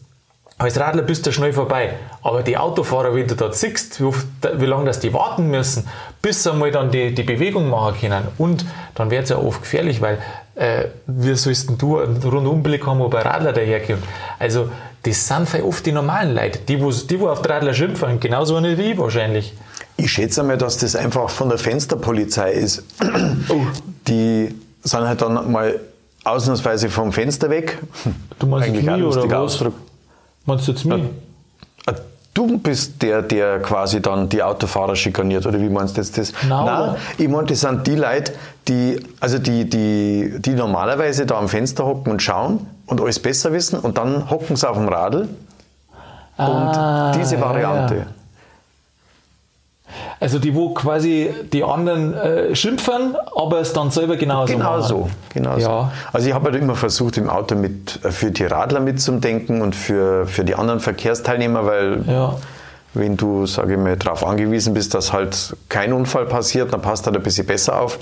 als 0.61 0.79
Radler 0.79 1.03
bist 1.03 1.27
du 1.27 1.33
schnell 1.33 1.55
vorbei. 1.55 1.95
Aber 2.23 2.43
die 2.43 2.59
Autofahrer, 2.59 3.15
wenn 3.15 3.27
du 3.27 3.35
dort 3.35 3.55
siehst, 3.55 3.99
wie, 3.99 4.05
oft, 4.05 4.27
wie 4.57 4.67
lange 4.67 4.85
das 4.85 5.01
die 5.01 5.13
warten 5.15 5.49
müssen, 5.51 5.89
bis 6.21 6.43
sie 6.43 6.53
einmal 6.53 6.71
dann 6.71 6.91
die, 6.91 7.15
die 7.15 7.23
Bewegung 7.23 7.71
machen 7.71 7.99
können. 7.99 8.29
Und 8.37 8.67
dann 8.95 9.11
wird 9.11 9.25
es 9.25 9.31
ja 9.31 9.39
oft 9.39 9.63
gefährlich, 9.63 10.03
weil 10.03 10.19
äh, 10.57 10.89
wie 11.07 11.35
sollst 11.35 11.71
du 11.79 11.99
einen 11.99 12.23
Rundumblick 12.23 12.87
haben, 12.87 13.01
ob 13.01 13.15
ein 13.15 13.23
Radler 13.23 13.55
daherkommt? 13.55 14.03
Also, 14.39 14.69
das 15.03 15.27
sind 15.27 15.49
vielleicht 15.49 15.65
oft 15.65 15.87
die 15.87 15.93
normalen 15.93 16.35
Leute, 16.35 16.59
die, 16.59 16.79
wo, 16.83 16.91
die 16.91 17.19
wo 17.19 17.29
auf 17.29 17.41
die 17.41 17.49
Radler 17.49 17.73
schimpfen, 17.73 18.21
genauso 18.21 18.61
nicht 18.61 18.77
wie 18.77 18.93
ich 18.93 18.99
wahrscheinlich. 18.99 19.55
Ich 19.97 20.13
schätze 20.13 20.43
mal, 20.43 20.59
dass 20.59 20.77
das 20.77 20.95
einfach 20.95 21.31
von 21.31 21.49
der 21.49 21.57
Fensterpolizei 21.57 22.53
ist. 22.53 22.85
Oh. 23.49 23.63
Die 24.07 24.55
sind 24.83 25.01
halt 25.07 25.23
dann 25.23 25.51
mal 25.51 25.81
ausnahmsweise 26.25 26.91
vom 26.91 27.13
Fenster 27.13 27.49
weg. 27.49 27.79
Du 28.39 28.47
meinst 28.47 28.69
Eigentlich 28.69 28.85
mich 28.85 29.03
oder 29.03 29.25
was? 29.25 29.33
Ausdruck. 29.33 29.75
Meinst 30.51 30.67
du 30.67 30.73
jetzt 30.73 30.85
mich? 30.85 31.05
Äh, 31.87 31.93
du 32.35 32.59
bist 32.59 33.01
der, 33.03 33.23
der 33.23 33.61
quasi 33.61 34.03
dann 34.03 34.29
die 34.29 34.43
Autofahrer 34.43 34.97
schikaniert, 34.97 35.47
oder 35.47 35.61
wie 35.61 35.69
meinst 35.69 35.97
du 35.97 36.01
jetzt 36.01 36.19
das? 36.19 36.33
No. 36.49 36.65
Nein, 36.65 36.97
ich 37.19 37.29
meine, 37.29 37.47
das 37.47 37.61
sind 37.61 37.87
die 37.87 37.95
Leute, 37.95 38.33
die, 38.67 39.01
also 39.21 39.39
die, 39.39 39.71
die, 39.71 40.35
die 40.41 40.51
normalerweise 40.51 41.25
da 41.25 41.39
am 41.39 41.49
Fenster 41.49 41.87
hocken 41.87 42.11
und 42.11 42.21
schauen 42.21 42.67
und 42.87 43.01
alles 43.01 43.21
besser 43.21 43.53
wissen 43.53 43.79
und 43.79 43.97
dann 43.97 44.29
hocken 44.29 44.57
sie 44.57 44.69
auf 44.69 44.77
dem 44.77 44.89
Radl. 44.89 45.29
Ah, 46.37 47.11
und 47.13 47.21
diese 47.21 47.41
Variante. 47.41 47.95
Ja. 47.95 48.07
Also 50.21 50.39
die, 50.39 50.55
wo 50.55 50.75
quasi 50.75 51.31
die 51.51 51.65
anderen 51.65 52.13
äh, 52.13 52.55
schimpfen, 52.55 53.17
aber 53.35 53.61
es 53.61 53.73
dann 53.73 53.91
selber 53.91 54.17
genauso 54.17 54.53
Genau 54.53 54.77
machen. 54.77 54.83
so. 54.83 55.11
Genau 55.33 55.57
ja. 55.57 55.61
so. 55.61 55.89
Also 56.13 56.29
ich 56.29 56.35
habe 56.35 56.53
halt 56.53 56.63
immer 56.63 56.77
versucht, 56.77 57.17
im 57.17 57.31
Auto 57.31 57.55
mit, 57.55 58.05
äh, 58.05 58.11
für 58.11 58.31
die 58.31 58.45
Radler 58.45 58.81
mitzudenken 58.81 59.63
und 59.63 59.75
für, 59.75 60.27
für 60.27 60.45
die 60.45 60.55
anderen 60.55 60.81
Verkehrsteilnehmer, 60.81 61.65
weil 61.65 62.05
ja. 62.07 62.37
wenn 62.93 63.17
du, 63.17 63.47
sage 63.47 63.73
ich 63.73 63.79
mal, 63.79 63.97
darauf 63.97 64.27
angewiesen 64.27 64.75
bist, 64.75 64.93
dass 64.93 65.15
halt 65.15 65.57
kein 65.71 65.95
Unfall 65.95 66.27
passiert, 66.27 66.71
dann 66.75 66.83
passt 66.83 67.07
halt 67.07 67.17
ein 67.17 67.23
bisschen 67.23 67.47
besser 67.47 67.81
auf. 67.81 67.99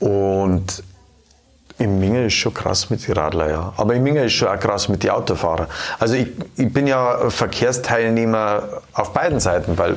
Und 0.00 0.82
im 1.78 1.98
Minge 1.98 2.26
ist 2.26 2.34
schon 2.34 2.54
krass 2.54 2.88
mit 2.90 3.06
den 3.06 3.14
Radler, 3.14 3.50
ja. 3.50 3.72
Aber 3.76 3.94
im 3.94 4.02
Minge 4.02 4.24
ist 4.24 4.34
schon 4.34 4.48
auch 4.48 4.58
krass 4.58 4.88
mit 4.88 5.02
den 5.02 5.10
Autofahrern. 5.10 5.66
Also 5.98 6.14
ich, 6.14 6.28
ich 6.56 6.72
bin 6.72 6.86
ja 6.86 7.30
Verkehrsteilnehmer 7.30 8.62
auf 8.92 9.12
beiden 9.12 9.40
Seiten, 9.40 9.76
weil 9.76 9.96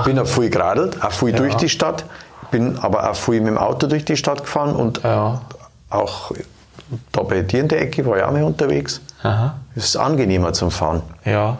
ich 0.00 0.04
bin 0.04 0.16
ja 0.16 0.24
viel 0.24 0.50
geradelt, 0.50 1.02
auch 1.04 1.12
viel 1.12 1.30
ja. 1.30 1.36
durch 1.36 1.54
die 1.54 1.68
Stadt, 1.68 2.04
bin 2.50 2.78
aber 2.78 3.10
auch 3.10 3.16
viel 3.16 3.40
mit 3.40 3.48
dem 3.48 3.58
Auto 3.58 3.86
durch 3.86 4.04
die 4.04 4.16
Stadt 4.16 4.42
gefahren 4.42 4.74
und 4.74 5.02
ja. 5.04 5.40
auch 5.90 6.32
da 7.12 7.22
bei 7.22 7.42
dir 7.42 7.60
in 7.60 7.68
der 7.68 7.80
Ecke 7.80 8.04
war 8.06 8.16
ich 8.16 8.22
auch 8.24 8.32
mal 8.32 8.42
unterwegs. 8.42 9.00
Aha. 9.22 9.56
Es 9.76 9.84
ist 9.86 9.96
angenehmer 9.96 10.52
zum 10.52 10.70
Fahren. 10.70 11.02
Ja. 11.24 11.58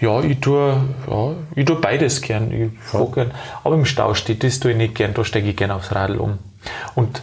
Ja, 0.00 0.20
ich 0.20 0.40
tue, 0.40 0.76
ja, 1.08 1.30
ich 1.54 1.64
tue 1.64 1.76
beides 1.76 2.20
gern. 2.20 2.50
Ich 2.50 2.92
ja. 2.92 3.04
gern. 3.04 3.30
Aber 3.62 3.76
im 3.76 3.84
Stau 3.84 4.14
steht, 4.14 4.42
das 4.42 4.58
tue 4.58 4.72
ich 4.72 4.76
nicht 4.76 4.96
gern, 4.96 5.14
da 5.14 5.24
steige 5.24 5.48
ich 5.48 5.56
gern 5.56 5.70
aufs 5.70 5.94
Radl 5.94 6.18
um. 6.18 6.38
Und 6.96 7.22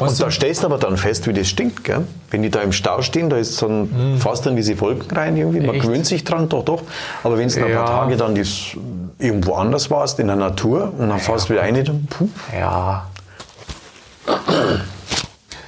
und 0.00 0.20
da 0.20 0.30
stellst 0.30 0.62
du 0.62 0.66
aber 0.66 0.78
dann 0.78 0.96
fest, 0.96 1.26
wie 1.26 1.32
das 1.32 1.48
stinkt, 1.48 1.84
gell? 1.84 2.06
Wenn 2.30 2.42
die 2.42 2.50
da 2.50 2.60
im 2.60 2.72
Stau 2.72 3.02
stehen, 3.02 3.30
da 3.30 3.36
ist 3.36 3.56
so 3.56 3.66
ein, 3.66 4.14
mm. 4.14 4.18
fast 4.18 4.46
dann 4.46 4.56
diese 4.56 4.80
Wolken 4.80 5.16
rein 5.16 5.36
irgendwie. 5.36 5.60
Man 5.60 5.76
Echt? 5.76 5.84
gewöhnt 5.84 6.06
sich 6.06 6.24
dran, 6.24 6.48
doch, 6.48 6.64
doch. 6.64 6.82
Aber 7.22 7.38
wenn 7.38 7.48
du 7.48 7.60
ja. 7.60 7.66
ein 7.66 7.72
paar 7.72 7.86
Tage 7.86 8.16
dann 8.16 8.34
das 8.34 8.76
irgendwo 9.18 9.54
anders 9.54 9.90
warst, 9.90 10.18
in 10.18 10.28
der 10.28 10.36
Natur, 10.36 10.92
und 10.96 11.08
dann 11.08 11.18
fährst 11.18 11.48
du 11.48 11.54
wieder 11.54 11.62
rein, 11.62 11.84
dann 11.84 12.06
puh. 12.06 12.28
Ja. 12.56 13.06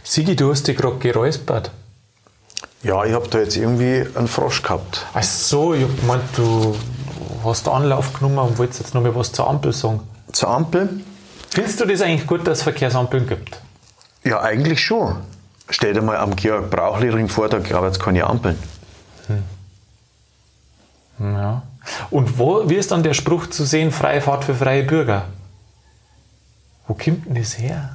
Sigi, 0.05 0.37
du 0.37 0.51
hast 0.51 0.69
dich 0.69 0.77
gerade 0.77 0.97
geräuspert. 0.97 1.71
Ja, 2.83 3.05
ich 3.05 3.13
habe 3.13 3.29
da 3.29 3.39
jetzt 3.39 3.57
irgendwie 3.57 4.05
einen 4.15 4.29
Frosch 4.29 4.63
gehabt. 4.63 5.07
Ach 5.15 5.23
so, 5.23 5.73
ich 5.73 5.83
habe 5.83 5.93
gemeint, 5.95 6.23
du 6.37 6.75
hast 7.45 7.69
Anlauf 7.69 8.13
genommen 8.13 8.39
und 8.39 8.59
wolltest 8.59 8.81
jetzt 8.81 8.95
noch 8.95 9.03
mal 9.03 9.15
was 9.15 9.33
zur 9.33 9.49
Ampel 9.49 9.73
sagen. 9.73 10.01
Zur 10.33 10.49
Ampel? 10.49 10.89
Findest 11.51 11.81
du 11.81 11.87
das 11.87 12.01
eigentlich 12.01 12.27
gut, 12.27 12.47
dass 12.47 12.59
es 12.59 12.65
Verkehrsampeln 12.65 13.27
gibt? 13.27 13.61
Ja, 14.25 14.41
eigentlich 14.41 14.81
schon. 14.81 15.17
Stell 15.69 15.95
dir 15.95 16.03
mal 16.03 16.17
am 16.17 16.37
Georg 16.37 16.71
Brauchli-Ring 16.71 17.29
vor, 17.29 17.49
da 17.49 17.59
gab 17.59 17.85
es 17.85 17.99
keine 17.99 18.25
Ampeln. 18.27 18.59
Hm. 19.27 19.43
Ja. 21.35 21.63
Und 22.11 22.39
wo, 22.39 22.69
wie 22.69 22.75
ist 22.75 22.91
dann 22.93 23.03
der 23.03 23.15
Spruch 23.15 23.49
zu 23.49 23.65
sehen, 23.65 23.91
freie 23.91 24.21
Fahrt 24.21 24.45
für 24.45 24.55
freie 24.55 24.85
Bürger? 24.85 25.25
Wo 26.87 26.95
kommt 26.95 27.27
denn 27.27 27.35
das 27.35 27.59
her? 27.59 27.91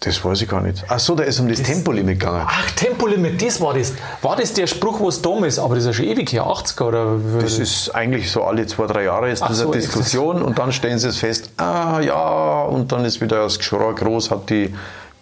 Das 0.00 0.22
weiß 0.22 0.42
ich 0.42 0.48
gar 0.48 0.60
nicht. 0.60 0.84
Ach 0.88 0.98
so, 0.98 1.14
da 1.14 1.24
ist 1.24 1.40
um 1.40 1.48
das, 1.48 1.58
das 1.58 1.66
Tempolimit 1.66 2.20
gegangen. 2.20 2.44
Ach, 2.46 2.70
Tempolimit, 2.72 3.40
das 3.40 3.60
war 3.60 3.72
das. 3.72 3.94
War 4.20 4.36
das 4.36 4.52
der 4.52 4.66
Spruch, 4.66 5.00
was 5.00 5.22
da 5.22 5.38
ist? 5.46 5.58
Aber 5.58 5.76
das 5.76 5.84
ist 5.84 5.88
ja 5.88 5.92
schon 5.94 6.04
ewig 6.06 6.30
her, 6.32 6.44
80er 6.44 6.82
oder? 6.84 7.18
Das 7.40 7.58
ist 7.58 7.94
eigentlich 7.94 8.30
so 8.30 8.44
alle 8.44 8.66
zwei, 8.66 8.86
drei 8.86 9.04
Jahre 9.04 9.30
ist 9.30 9.40
das 9.40 9.58
so, 9.58 9.70
eine 9.70 9.80
Diskussion 9.80 10.42
und 10.42 10.58
dann 10.58 10.72
stellen 10.72 10.98
sie 10.98 11.08
es 11.08 11.18
fest, 11.18 11.50
ah 11.56 12.00
ja, 12.00 12.62
und 12.64 12.92
dann 12.92 13.04
ist 13.04 13.20
wieder 13.22 13.42
das 13.44 13.58
Geschrei 13.58 13.92
groß, 13.92 14.30
hat 14.30 14.50
die 14.50 14.74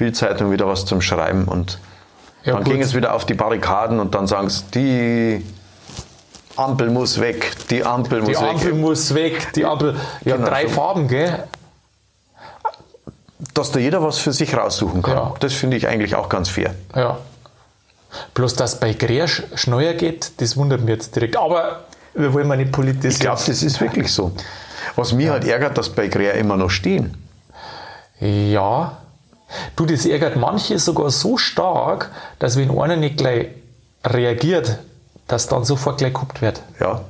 Bildzeitung 0.02 0.50
wieder 0.50 0.66
was 0.66 0.84
zum 0.84 1.00
Schreiben 1.00 1.44
und 1.44 1.78
ja, 2.42 2.54
dann 2.54 2.64
gut. 2.64 2.72
ging 2.72 2.82
es 2.82 2.92
wieder 2.92 3.14
auf 3.14 3.24
die 3.24 3.34
Barrikaden 3.34 4.00
und 4.00 4.16
dann 4.16 4.26
sagen 4.26 4.50
sie, 4.50 4.64
die 4.74 5.46
Ampel 6.56 6.90
muss 6.90 7.20
weg, 7.20 7.52
die 7.70 7.84
Ampel 7.84 8.20
muss 8.20 8.30
die 8.30 8.34
weg. 8.34 8.40
Die 8.40 8.48
Ampel 8.48 8.74
muss 8.74 9.14
weg, 9.14 9.52
die 9.54 9.64
Ampel, 9.64 9.94
ja, 10.24 10.36
genau 10.36 10.48
drei. 10.48 10.66
Farben, 10.66 11.06
gell? 11.06 11.44
Dass 13.54 13.70
da 13.70 13.78
jeder 13.78 14.02
was 14.02 14.18
für 14.18 14.32
sich 14.32 14.56
raussuchen 14.56 15.02
kann. 15.02 15.16
Ja. 15.16 15.34
Das 15.38 15.52
finde 15.52 15.76
ich 15.76 15.86
eigentlich 15.86 16.16
auch 16.16 16.28
ganz 16.28 16.48
fair. 16.48 16.74
Ja. 16.96 17.18
Bloß, 18.34 18.56
dass 18.56 18.80
bei 18.80 18.94
Gräer 18.94 19.28
schneller 19.28 19.94
geht, 19.94 20.32
das 20.40 20.56
wundert 20.56 20.80
mich 20.80 20.90
jetzt 20.90 21.14
direkt. 21.14 21.36
Aber 21.36 21.84
wir 22.14 22.32
wollen 22.32 22.48
mal 22.48 22.56
nicht 22.56 22.72
politisch. 22.72 23.14
Ich 23.14 23.20
glaube, 23.20 23.40
das 23.46 23.62
ist 23.62 23.80
wirklich 23.80 24.12
so. 24.12 24.32
Was 24.96 25.12
mich 25.12 25.26
ja. 25.26 25.32
halt 25.32 25.46
ärgert, 25.46 25.78
dass 25.78 25.90
bei 25.90 26.08
Gräer 26.08 26.34
immer 26.34 26.56
noch 26.56 26.70
stehen. 26.70 27.16
Ja, 28.18 29.01
Du, 29.76 29.86
das 29.86 30.06
ärgert 30.06 30.36
manche 30.36 30.78
sogar 30.78 31.10
so 31.10 31.36
stark, 31.36 32.10
dass 32.38 32.56
wenn 32.56 32.70
einer 32.78 32.96
nicht 32.96 33.18
gleich 33.18 33.48
reagiert, 34.04 34.78
dass 35.28 35.48
dann 35.48 35.64
sofort 35.64 35.98
gleich 35.98 36.14
gehupt 36.14 36.42
wird. 36.42 36.62
Ja. 36.80 37.02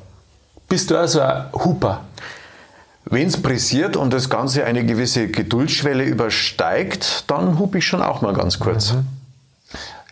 Bist 0.68 0.90
du 0.90 0.96
also 0.96 1.20
ein 1.20 1.44
Huper? 1.52 2.00
Wenn 3.04 3.28
es 3.28 3.40
pressiert 3.40 3.96
und 3.96 4.12
das 4.12 4.30
Ganze 4.30 4.64
eine 4.64 4.86
gewisse 4.86 5.28
Geduldsschwelle 5.28 6.04
übersteigt, 6.04 7.24
dann 7.26 7.58
hupe 7.58 7.78
ich 7.78 7.86
schon 7.86 8.00
auch 8.00 8.22
mal 8.22 8.32
ganz 8.32 8.58
kurz. 8.58 8.92
Mhm. 8.92 9.06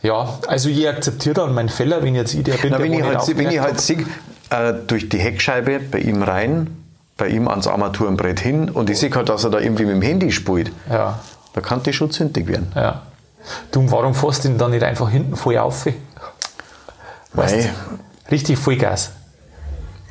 Ja, 0.02 0.38
also 0.48 0.68
je 0.68 0.88
akzeptierter 0.88 1.44
an 1.44 1.54
meinen 1.54 1.68
Feller, 1.68 2.02
wenn 2.02 2.14
jetzt 2.14 2.34
ich 2.34 2.42
der 2.42 2.54
bin, 2.54 2.70
Na, 2.72 2.78
wenn, 2.78 2.92
ich 2.92 3.02
halt, 3.02 3.36
wenn 3.36 3.50
ich 3.50 3.60
halt 3.60 3.80
sehe, 3.80 4.06
äh, 4.48 4.72
durch 4.86 5.08
die 5.08 5.18
Heckscheibe 5.18 5.78
bei 5.78 5.98
ihm 5.98 6.22
rein, 6.22 6.68
bei 7.16 7.28
ihm 7.28 7.48
ans 7.48 7.66
Armaturenbrett 7.66 8.40
hin 8.40 8.70
und 8.70 8.88
ich 8.88 8.98
sehe 8.98 9.10
halt, 9.10 9.28
dass 9.28 9.44
er 9.44 9.50
da 9.50 9.60
irgendwie 9.60 9.84
mit 9.84 9.94
dem 9.94 10.02
Handy 10.02 10.32
spielt. 10.32 10.72
Ja. 10.90 11.20
Da 11.52 11.60
kann 11.60 11.82
die 11.82 11.92
schon 11.92 12.10
zündig 12.10 12.46
werden. 12.46 12.72
Ja. 12.74 13.02
Du, 13.70 13.90
warum 13.90 14.14
fährst 14.14 14.44
du 14.44 14.48
denn 14.48 14.58
dann 14.58 14.70
nicht 14.70 14.82
einfach 14.82 15.10
hinten 15.10 15.36
voll 15.36 15.58
auf? 15.58 15.86
Weißt, 17.32 17.68
richtig 18.30 18.58
Vollgas. 18.58 19.12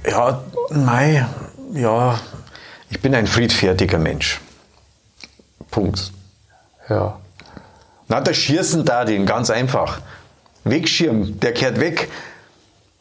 Ja, 0.06 0.42
mei, 0.72 1.26
ja, 1.74 2.20
ich 2.90 3.02
bin 3.02 3.14
ein 3.14 3.28
friedfertiger 3.28 4.00
Mensch. 4.00 4.42
Punkt. 5.70 6.12
Ja. 6.90 7.20
Na, 8.08 8.22
der 8.22 8.34
Schießen 8.34 8.86
da, 8.86 9.06
den 9.06 9.26
ganz 9.26 9.50
einfach. 9.50 10.00
Wegschirm, 10.64 11.40
der 11.40 11.54
kehrt 11.54 11.80
weg. 11.80 12.10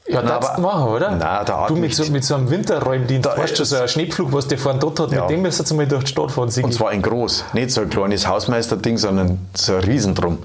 Ja, 0.09 0.23
das 0.23 0.59
machen, 0.59 0.89
oder? 0.89 1.11
Nein, 1.11 1.45
da 1.45 1.67
Du 1.67 1.77
mit 1.77 1.95
so, 1.95 2.11
mit 2.11 2.25
so 2.25 2.35
einem 2.35 2.51
Winterräumdienst, 2.51 3.27
da 3.27 3.37
weißt 3.37 3.59
du, 3.59 3.65
so 3.65 3.77
ein 3.77 3.89
Schneepflug, 3.89 4.33
was 4.33 4.49
der 4.49 4.59
vorhin 4.59 4.81
dort 4.81 4.99
hat, 5.01 5.13
ja. 5.13 5.23
mit 5.23 5.31
dem 5.31 5.43
müssen 5.43 5.67
sie 5.67 5.75
mal 5.75 5.87
durch 5.87 6.05
die 6.05 6.11
Stadt 6.11 6.31
fahren. 6.31 6.51
Und 6.63 6.73
zwar 6.73 6.91
ein 6.91 7.03
groß, 7.03 7.45
nicht 7.53 7.71
so 7.71 7.83
ein 7.83 7.91
kleines 7.91 8.27
Hausmeisterding, 8.27 8.97
sondern 8.97 9.47
so 9.55 9.75
ein 9.75 9.81
Riesendrum. 9.81 10.39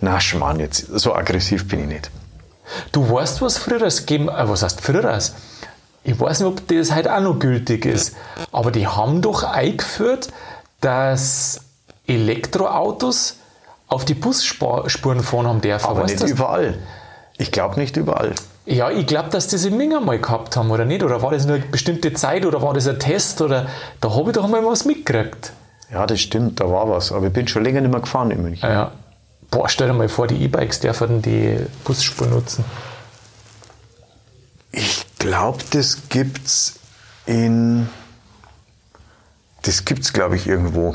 Na, 0.00 0.18
Schmarrn, 0.18 0.60
jetzt, 0.60 0.86
so 0.98 1.14
aggressiv 1.14 1.68
bin 1.68 1.80
ich 1.80 1.86
nicht. 1.86 2.10
Du 2.90 3.08
weißt, 3.08 3.42
was 3.42 3.58
früher 3.58 3.86
gegeben, 3.86 4.28
äh, 4.28 4.48
was 4.48 4.62
heißt 4.62 4.80
früher? 4.80 5.18
Ich 6.04 6.18
weiß 6.18 6.40
nicht, 6.40 6.48
ob 6.48 6.66
das 6.68 6.94
heute 6.94 7.14
auch 7.14 7.20
noch 7.20 7.38
gültig 7.38 7.84
ist, 7.84 8.16
aber 8.50 8.70
die 8.70 8.86
haben 8.86 9.22
doch 9.22 9.44
eingeführt, 9.44 10.28
dass 10.80 11.60
Elektroautos 12.06 13.36
auf 13.88 14.04
die 14.04 14.14
Busspuren 14.14 15.22
fahren 15.22 15.46
haben 15.46 15.60
dürfen. 15.60 15.86
Aber 15.86 16.04
nicht 16.04 16.20
das? 16.20 16.30
überall. 16.30 16.78
Ich 17.36 17.52
glaube 17.52 17.78
nicht 17.78 17.96
überall. 17.96 18.34
Ja, 18.64 18.90
ich 18.90 19.06
glaube, 19.06 19.28
dass 19.30 19.48
die 19.48 19.56
das 19.56 19.64
in 19.64 19.76
Ming 19.76 19.90
mal 20.04 20.18
gehabt 20.18 20.56
haben, 20.56 20.70
oder 20.70 20.84
nicht? 20.84 21.02
Oder 21.02 21.20
war 21.20 21.32
das 21.32 21.46
nur 21.46 21.56
eine 21.56 21.64
bestimmte 21.64 22.12
Zeit 22.12 22.46
oder 22.46 22.62
war 22.62 22.74
das 22.74 22.86
ein 22.86 23.00
Test? 23.00 23.40
Oder 23.40 23.66
da 24.00 24.14
habe 24.14 24.30
ich 24.30 24.36
doch 24.36 24.46
mal 24.46 24.64
was 24.64 24.84
mitgekriegt. 24.84 25.52
Ja, 25.90 26.06
das 26.06 26.20
stimmt, 26.20 26.60
da 26.60 26.70
war 26.70 26.88
was. 26.88 27.12
Aber 27.12 27.26
ich 27.26 27.32
bin 27.32 27.48
schon 27.48 27.64
länger 27.64 27.80
nicht 27.80 27.90
mehr 27.90 28.00
gefahren 28.00 28.30
in 28.30 28.42
München. 28.42 28.68
Ja, 28.68 28.72
ja. 28.72 28.92
Boah, 29.50 29.68
stell 29.68 29.88
dir 29.88 29.94
mal 29.94 30.08
vor, 30.08 30.26
die 30.28 30.42
E-Bikes 30.44 30.80
dürfen 30.80 31.20
die 31.20 31.58
Busspur 31.84 32.26
nutzen. 32.28 32.64
Ich 34.70 35.04
glaube, 35.18 35.58
das 35.70 36.08
gibt's 36.08 36.78
in. 37.26 37.88
Das 39.62 39.84
gibt's, 39.84 40.12
glaube 40.12 40.36
ich, 40.36 40.46
irgendwo. 40.46 40.94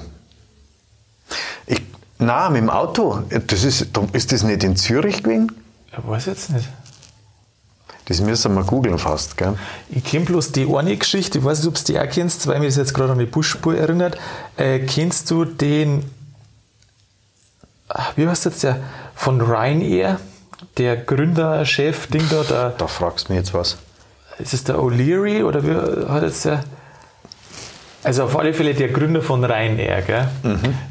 Ich, 1.68 1.82
na, 2.18 2.50
mit 2.50 2.62
dem 2.62 2.70
Auto. 2.70 3.22
Das 3.30 3.64
ist, 3.64 3.86
ist 4.14 4.32
das 4.32 4.44
nicht 4.44 4.64
in 4.64 4.76
Zürich 4.76 5.22
gewesen? 5.22 5.52
Ich 5.92 6.08
weiß 6.08 6.26
jetzt 6.26 6.50
nicht. 6.50 6.68
Das 8.08 8.22
müssen 8.22 8.54
wir 8.54 8.64
googeln 8.64 8.98
fast, 8.98 9.36
gell? 9.36 9.56
Ich 9.90 10.04
kenne 10.04 10.26
bloß 10.26 10.54
die 10.54 10.66
eine 10.74 10.96
Geschichte, 10.96 11.40
ich 11.40 11.44
weiß 11.44 11.60
nicht, 11.60 11.68
ob 11.68 11.76
du 11.76 11.84
die 11.84 12.00
auch 12.00 12.10
kennst, 12.10 12.48
weil 12.48 12.60
mir 12.60 12.68
das 12.68 12.78
jetzt 12.78 12.94
gerade 12.94 13.12
an 13.12 13.20
die 13.20 13.26
Busspur 13.26 13.76
erinnert. 13.76 14.18
Äh, 14.56 14.80
kennst 14.80 15.30
du 15.30 15.44
den, 15.44 16.10
ach, 17.90 18.14
wie 18.16 18.28
heißt 18.28 18.46
jetzt 18.46 18.64
der, 18.64 18.78
von 19.14 19.42
Ryanair, 19.42 20.20
der 20.78 20.96
Gründer, 20.96 21.66
Chef, 21.66 22.08
Ding 22.08 22.24
da, 22.30 22.44
der, 22.44 22.70
Da 22.78 22.88
fragst 22.88 23.28
du 23.28 23.34
mich 23.34 23.42
jetzt 23.42 23.54
was. 23.54 23.78
ist 24.40 24.54
es 24.54 24.64
der 24.64 24.78
O'Leary 24.78 25.44
oder 25.44 25.64
wie 25.64 26.10
hat 26.10 26.24
jetzt 26.24 26.46
der, 26.46 26.64
also 28.04 28.24
auf 28.24 28.38
alle 28.38 28.54
Fälle 28.54 28.74
der 28.74 28.88
Gründer 28.88 29.22
von 29.22 29.44
Ryanair, 29.44 30.02
gell? 30.04 30.28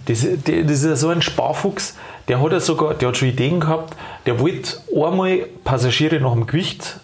Das, 0.05 0.27
der, 0.47 0.65
das 0.65 0.73
ist 0.73 0.85
ja 0.85 0.97
so 0.97 1.09
ein 1.09 1.23
Sparfuchs, 1.23 1.95
der 2.29 2.43
hat 2.43 2.53
ja 2.53 2.61
sogar, 2.61 2.93
der 2.93 3.09
hat 3.09 3.17
schon 3.17 3.29
Ideen 3.29 3.61
gehabt, 3.61 3.97
der 4.27 4.39
wollte 4.39 4.77
einmal 4.95 5.47
Passagiere 5.65 6.21
nach 6.21 6.33
dem 6.33 6.47
Gewicht 6.47 7.01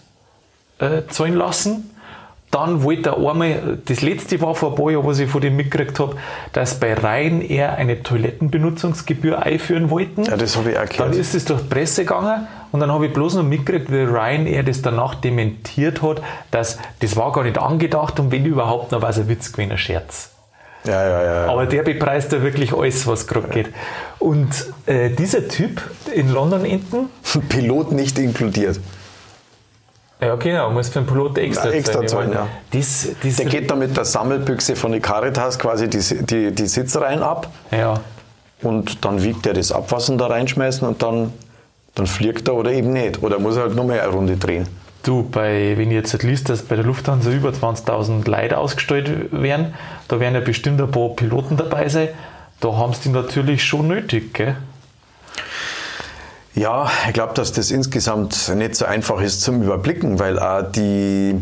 äh, 0.83 1.07
zahlen 1.09 1.35
lassen. 1.35 1.89
Dann 2.51 2.83
wollte 2.83 3.11
er 3.11 3.31
einmal, 3.31 3.79
das 3.87 4.03
letzte 4.03 4.39
war 4.43 4.55
vor 4.55 4.73
ein 4.73 4.75
paar 4.75 4.91
Jahren, 4.91 5.07
was 5.07 5.19
ich 5.19 5.31
von 5.31 5.41
dem 5.41 5.57
mitgekriegt 5.57 5.99
habe, 5.99 6.17
dass 6.53 6.79
bei 6.79 6.93
Ryanair 6.93 7.77
eine 7.77 8.03
Toilettenbenutzungsgebühr 8.03 9.43
einführen 9.43 9.89
wollten. 9.89 10.25
Ja, 10.25 10.37
das 10.37 10.59
habe 10.59 10.73
ich 10.73 10.79
auch 10.79 10.85
Dann 10.85 11.15
ist 11.15 11.35
es 11.35 11.47
durch 11.47 11.63
die 11.63 11.69
Presse 11.69 12.05
gegangen 12.05 12.47
und 12.71 12.81
dann 12.81 12.93
habe 12.93 13.07
ich 13.07 13.13
bloß 13.15 13.37
noch 13.37 13.43
mitgekriegt, 13.43 13.91
wie 13.91 14.03
Ryanair 14.03 14.65
das 14.65 14.83
danach 14.83 15.15
dementiert 15.15 16.03
hat, 16.03 16.21
dass 16.51 16.77
das 17.01 17.17
war 17.17 17.33
gar 17.33 17.45
nicht 17.45 17.57
angedacht 17.57 18.21
und 18.21 18.31
wenn 18.31 18.45
überhaupt, 18.45 18.93
dann 18.93 19.01
war 19.01 19.09
es 19.09 19.19
ein 19.19 19.29
Witz 19.29 19.51
gewesen, 19.51 19.73
ein 19.73 19.79
Scherz. 19.79 20.33
Ja, 20.85 21.09
ja, 21.09 21.25
ja. 21.25 21.47
Aber 21.47 21.65
der 21.65 21.85
bepreist 21.85 22.33
ja 22.33 22.43
wirklich 22.43 22.75
alles, 22.75 23.07
was 23.07 23.27
gerade 23.27 23.49
geht. 23.49 23.69
Und 24.19 24.51
äh, 24.85 25.09
dieser 25.11 25.49
Typ 25.49 25.81
in 26.13 26.31
London 26.31 26.67
enten, 26.67 27.09
Pilot 27.49 27.93
nicht 27.93 28.19
inkludiert. 28.19 28.79
Ja 30.23 30.37
genau, 30.37 30.71
muss 30.71 30.89
für 30.89 31.01
den 31.01 31.07
Piloten 31.07 31.39
extra, 31.39 31.69
Ja, 31.69 31.75
extra 31.75 32.07
zahlen, 32.07 32.31
meine, 32.31 32.41
ja. 32.41 32.49
Das, 32.71 33.09
das, 33.23 33.37
Der 33.37 33.47
geht 33.47 33.71
da 33.71 33.75
mit 33.75 33.97
der 33.97 34.05
Sammelbüchse 34.05 34.77
von 34.77 34.93
der 34.93 35.01
Caritas 35.01 35.59
quasi 35.59 35.89
die, 35.89 35.99
die, 36.25 36.53
die 36.53 36.67
Sitzreihen 36.67 37.23
ab 37.23 37.51
ja. 37.71 38.01
und 38.63 39.05
dann 39.05 39.23
wiegt 39.23 39.47
er 39.47 39.55
das 39.55 39.73
ab, 39.73 39.87
was 39.91 40.09
ihn 40.09 40.19
da 40.19 40.27
reinschmeißen 40.27 40.87
und 40.87 41.03
dann, 41.03 41.33
dann 41.95 42.07
fliegt 42.07 42.49
er 42.49 42.55
oder 42.55 42.71
eben 42.73 42.93
nicht. 42.93 43.23
Oder 43.23 43.39
muss 43.39 43.57
er 43.57 43.63
halt 43.65 43.75
nochmal 43.75 44.01
eine 44.01 44.13
Runde 44.13 44.37
drehen. 44.37 44.69
Du, 45.03 45.25
bei, 45.29 45.77
wenn 45.77 45.91
ich 45.91 45.97
jetzt 45.97 46.23
liest, 46.23 46.49
dass 46.49 46.63
bei 46.63 46.77
der 46.77 46.85
Lufthansa 46.85 47.31
über 47.31 47.51
20.000 47.51 48.31
Leute 48.31 48.59
ausgestellt 48.59 49.33
werden, 49.33 49.75
da 50.07 50.21
werden 50.21 50.35
ja 50.35 50.41
bestimmt 50.41 50.81
ein 50.81 50.91
paar 50.91 51.09
Piloten 51.11 51.57
dabei 51.57 51.89
sein. 51.89 52.09
Da 52.61 52.77
haben 52.77 52.93
sie 52.95 53.03
die 53.03 53.09
natürlich 53.09 53.65
schon 53.65 53.89
nötig, 53.89 54.33
gell? 54.35 54.57
Ja, 56.55 56.91
ich 57.07 57.15
glaube, 57.15 57.33
dass 57.35 57.53
das 57.53 57.71
insgesamt 57.71 58.53
nicht 58.55 58.77
so 58.77 58.85
einfach 58.85 59.21
ist 59.23 59.41
zum 59.43 59.63
Überblicken, 59.63 60.19
weil 60.19 60.39
auch 60.39 60.63
die, 60.71 61.35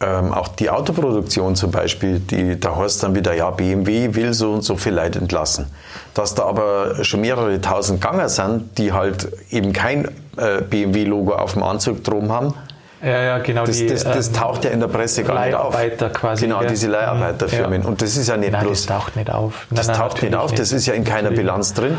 ähm, 0.00 0.32
auch 0.32 0.48
die 0.48 0.70
Autoproduktion 0.70 1.54
zum 1.54 1.70
Beispiel, 1.70 2.18
die, 2.18 2.58
da 2.58 2.74
heißt 2.76 3.02
dann 3.04 3.14
wieder, 3.14 3.32
ja, 3.34 3.50
BMW 3.50 4.14
will 4.14 4.34
so 4.34 4.52
und 4.52 4.62
so 4.62 4.76
viel 4.76 4.94
Leute 4.94 5.20
entlassen. 5.20 5.66
Dass 6.14 6.34
da 6.34 6.44
aber 6.46 7.04
schon 7.04 7.20
mehrere 7.20 7.60
tausend 7.60 8.00
Ganger 8.00 8.28
sind, 8.28 8.76
die 8.78 8.92
halt 8.92 9.28
eben 9.50 9.72
kein 9.72 10.06
äh, 10.36 10.62
BMW-Logo 10.68 11.34
auf 11.34 11.52
dem 11.52 11.62
Anzug 11.62 12.02
drum 12.02 12.32
haben, 12.32 12.54
Ja, 13.02 13.22
ja, 13.22 13.38
genau. 13.38 13.64
das, 13.64 13.76
die, 13.78 13.86
das, 13.86 14.02
das 14.02 14.28
ähm, 14.28 14.34
taucht 14.34 14.64
ja 14.64 14.70
in 14.70 14.80
der 14.80 14.88
Presse 14.88 15.22
gar 15.22 15.44
nicht 15.46 15.54
auf. 15.54 15.74
Leiharbeiter 15.74 16.10
quasi, 16.10 16.46
Genau, 16.46 16.58
gell? 16.58 16.70
diese 16.70 16.88
Leiharbeiterfirmen. 16.88 17.82
Ja. 17.82 17.88
Und 17.88 18.02
das 18.02 18.16
ist 18.16 18.28
ja 18.28 18.36
nicht 18.36 18.50
Nein, 18.50 18.64
bloß. 18.64 18.86
das 18.86 18.96
taucht 18.98 19.14
nicht 19.14 19.30
auf. 19.30 19.66
das 19.70 19.86
nein, 19.86 19.96
nein, 19.96 20.08
taucht 20.08 20.22
nicht 20.24 20.34
auf, 20.34 20.52
das 20.52 20.72
ist 20.72 20.86
ja 20.86 20.94
in 20.94 21.04
keiner 21.04 21.30
Natürlich. 21.30 21.38
Bilanz 21.40 21.72
drin. 21.74 21.96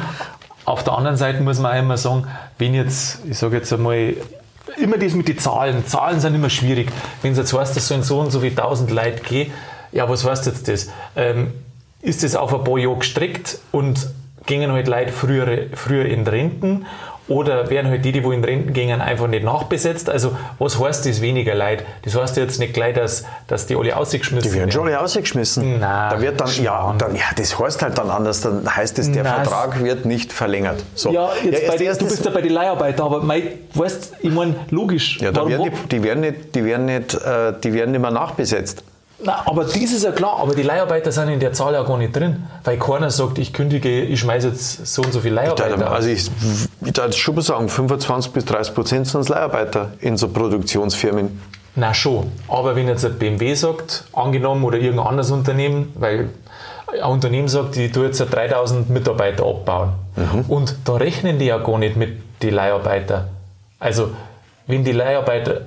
Auf 0.66 0.84
der 0.84 0.94
anderen 0.94 1.18
Seite 1.18 1.42
muss 1.42 1.60
man 1.60 1.76
auch 1.76 1.80
immer 1.80 1.98
sagen, 1.98 2.28
wenn 2.58 2.74
jetzt, 2.74 3.20
ich 3.30 3.38
sage 3.38 3.58
jetzt 3.58 3.72
einmal, 3.72 4.16
immer 4.78 4.98
das 4.98 5.14
mit 5.14 5.28
den 5.28 5.38
Zahlen, 5.38 5.86
Zahlen 5.86 6.20
sind 6.20 6.36
immer 6.36 6.50
schwierig. 6.50 6.92
Wenn 7.22 7.34
es 7.34 7.38
jetzt 7.38 7.54
heißt, 7.54 7.76
dass 7.76 7.88
so 7.88 7.96
in 7.96 8.04
so 8.04 8.20
und 8.20 8.32
so 8.32 8.42
wie 8.42 8.50
1000 8.50 8.90
Leute 8.92 9.22
gehen, 9.22 9.52
ja, 9.92 10.10
was 10.10 10.26
heißt 10.26 10.48
jetzt 10.48 10.68
das? 10.68 10.90
Ähm, 11.16 11.54
ist 12.02 12.24
das 12.24 12.36
auf 12.36 12.54
ein 12.54 12.64
paar 12.64 12.78
Jahre 12.78 12.98
gestreckt 12.98 13.60
und 13.72 14.10
gingen 14.46 14.72
halt 14.72 14.88
Leute 14.88 15.12
früher, 15.12 15.68
früher 15.74 16.06
in 16.06 16.28
Renten 16.28 16.86
oder 17.28 17.70
werden 17.70 17.90
halt 17.90 18.06
die, 18.06 18.12
die 18.12 18.24
wo 18.24 18.32
in 18.32 18.44
Renten 18.44 18.74
gingen, 18.74 19.02
einfach 19.02 19.28
nicht 19.28 19.44
nachbesetzt? 19.44 20.10
Also, 20.10 20.36
was 20.60 20.80
heißt 20.80 21.06
das 21.08 21.22
weniger 21.22 21.56
Leute? 21.56 21.84
Das 22.04 22.16
heißt 22.16 22.38
ja 22.38 22.44
jetzt 22.44 22.60
nicht 22.60 22.74
gleich, 22.74 22.94
dass, 22.96 23.26
dass 23.48 23.66
die 23.66 23.76
alle 23.76 23.96
ausgeschmissen 23.98 24.52
Die 24.52 24.56
werden 24.58 24.72
schon 24.72 24.88
alle 24.88 25.00
ausgeschmissen. 25.00 25.80
Nein, 25.80 26.10
da 26.12 26.22
wird 26.22 26.40
dann, 26.40 26.50
ja, 26.62 26.94
dann, 26.98 27.16
ja, 27.16 27.24
das 27.36 27.58
heißt 27.58 27.82
halt 27.82 27.98
dann 27.98 28.10
anders. 28.10 28.42
Dann 28.42 28.64
heißt 28.76 29.00
es, 29.00 29.12
der 29.12 29.24
Nein, 29.24 29.34
Vertrag 29.44 29.84
wird 29.84 30.06
nicht 30.06 30.32
verlängert. 30.32 30.84
So. 30.94 31.12
Ja, 31.12 31.30
jetzt 31.44 31.64
erst- 31.64 31.78
bei 31.78 31.84
erst 31.84 32.02
du 32.02 32.06
bist 32.06 32.24
ja 32.26 32.32
bei 32.32 32.42
den 32.42 32.54
Leiharbeitern, 32.54 33.06
aber 33.06 33.22
mein, 33.24 33.44
weißt, 33.74 34.14
ich 34.22 34.32
meine, 34.32 34.56
logisch. 34.70 35.20
ja, 35.20 35.32
da 35.32 35.48
werden 35.48 35.72
die, 35.72 35.88
die 35.98 36.04
werden 36.04 36.20
nicht, 36.22 36.54
die 36.56 36.64
werden 36.66 36.86
nicht, 36.86 37.14
äh, 37.16 37.54
die 37.64 37.74
werden 37.74 37.92
nicht 37.92 38.02
mehr 38.02 38.12
nachbesetzt. 38.12 38.84
Na, 39.24 39.44
aber 39.46 39.64
das 39.64 39.76
ist 39.76 40.04
ja 40.04 40.12
klar, 40.12 40.40
aber 40.40 40.56
die 40.56 40.62
Leiharbeiter 40.62 41.12
sind 41.12 41.30
in 41.30 41.40
der 41.40 41.54
Zahl 41.54 41.74
ja 41.74 41.84
gar 41.84 41.98
nicht 41.98 42.16
drin, 42.16 42.48
weil 42.64 42.78
keiner 42.78 43.10
sagt, 43.10 43.38
ich 43.38 43.54
kündige, 43.54 44.02
ich 44.02 44.20
schmeiße 44.20 44.50
jetzt 44.50 44.88
so 44.88 45.02
und 45.04 45.14
so 45.14 45.22
viele 45.22 45.36
Leiharbeiter. 45.36 45.90
Also 45.90 46.10
aus. 46.10 46.30
ich, 46.30 46.30
ich 46.86 46.98
würde 46.98 47.14
schon 47.14 47.36
mal 47.36 47.42
sagen, 47.42 47.70
25 47.70 48.34
bis 48.34 48.46
30 48.46 48.76
Prozent 48.76 49.08
sind 49.08 49.30
Leiharbeiter 49.30 49.94
in 50.02 50.18
so 50.18 50.28
Produktionsfirmen. 50.28 51.42
Na 51.76 51.94
schon, 51.94 52.32
aber 52.48 52.76
wenn 52.76 52.88
jetzt 52.88 53.06
ein 53.06 53.18
BMW 53.18 53.54
sagt, 53.54 54.06
angenommen 54.14 54.64
oder 54.64 54.78
irgendein 54.78 55.08
anderes 55.08 55.32
Unternehmen, 55.32 55.92
weil 55.96 56.30
ein 56.88 57.12
Unternehmen 57.12 57.48
sagt, 57.48 57.76
ich 57.78 57.92
tue 57.92 58.06
jetzt 58.06 58.20
3000 58.20 58.90
Mitarbeiter 58.90 59.46
abbauen 59.46 59.90
und 60.48 60.76
da 60.86 60.94
rechnen 60.94 61.40
die 61.40 61.46
ja 61.46 61.58
gar 61.58 61.78
nicht 61.78 61.98
mit 61.98 62.42
den 62.42 62.54
Leiharbeiter. 62.54 63.30
Also 63.80 64.12
wenn 64.68 64.84
die 64.84 64.94
Leiharbeiter, 64.94 65.62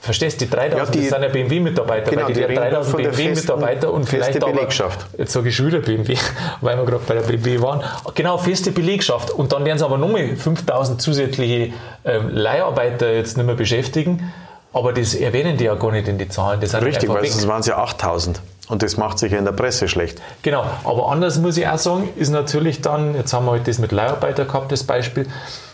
verstehst 0.00 0.40
du, 0.40 0.44
die 0.46 0.50
3000, 0.50 0.78
Ja, 0.78 0.90
die- 0.90 1.00
das 1.00 1.08
sind 1.10 1.22
ja 1.22 1.28
BMW-Mitarbeiter, 1.28 2.10
Genau, 2.10 2.22
weil 2.22 2.28
die, 2.28 2.32
die 2.34 2.40
die 2.40 2.44
reden 2.46 2.60
3000 2.62 2.86
von 2.90 3.02
der 3.02 3.10
BMW-Mitarbeiter 3.10 3.92
und 3.92 4.08
vielleicht 4.08 4.32
feste 4.32 4.42
aber, 4.46 4.52
Belegschaft. 4.54 5.06
jetzt 5.18 5.32
sage 5.32 5.48
ich 5.50 5.64
wieder 5.66 5.78
BMW, 5.80 6.16
weil 6.60 6.76
wir 6.78 6.84
gerade 6.84 7.02
bei 7.06 7.14
der 7.14 7.20
BMW 7.22 7.60
waren, 7.60 7.82
genau, 8.14 8.38
feste 8.38 8.70
Belegschaft 8.72 9.30
und 9.30 9.52
dann 9.52 9.64
werden 9.64 9.78
sie 9.78 9.84
aber 9.84 9.98
nochmal 9.98 10.36
5000 10.36 11.00
zusätzliche 11.02 11.72
ähm, 12.04 12.30
Leiharbeiter 12.30 13.12
jetzt 13.12 13.36
nicht 13.36 13.46
mehr 13.46 13.54
beschäftigen, 13.56 14.32
aber 14.72 14.92
das 14.92 15.14
erwähnen 15.14 15.56
die 15.56 15.64
ja 15.64 15.74
gar 15.74 15.92
nicht 15.92 16.08
in 16.08 16.16
die 16.18 16.28
Zahlen. 16.28 16.60
Das 16.60 16.74
Richtig, 16.80 17.08
weil 17.08 17.24
sonst 17.26 17.46
waren 17.48 17.60
es 17.60 17.66
ja 17.66 17.76
8000. 17.78 18.40
Und 18.68 18.84
das 18.84 18.96
macht 18.96 19.18
sich 19.18 19.32
ja 19.32 19.38
in 19.38 19.44
der 19.44 19.50
Presse 19.50 19.88
schlecht. 19.88 20.22
Genau, 20.42 20.64
aber 20.84 21.10
anders 21.10 21.38
muss 21.38 21.56
ich 21.56 21.66
auch 21.66 21.76
sagen, 21.76 22.08
ist 22.14 22.30
natürlich 22.30 22.80
dann, 22.80 23.16
jetzt 23.16 23.32
haben 23.32 23.44
wir 23.46 23.50
heute 23.50 23.64
das 23.64 23.78
mit 23.80 23.90
Leiharbeiter 23.90 24.44
gehabt, 24.44 24.70
das 24.70 24.84
Beispiel, 24.84 25.26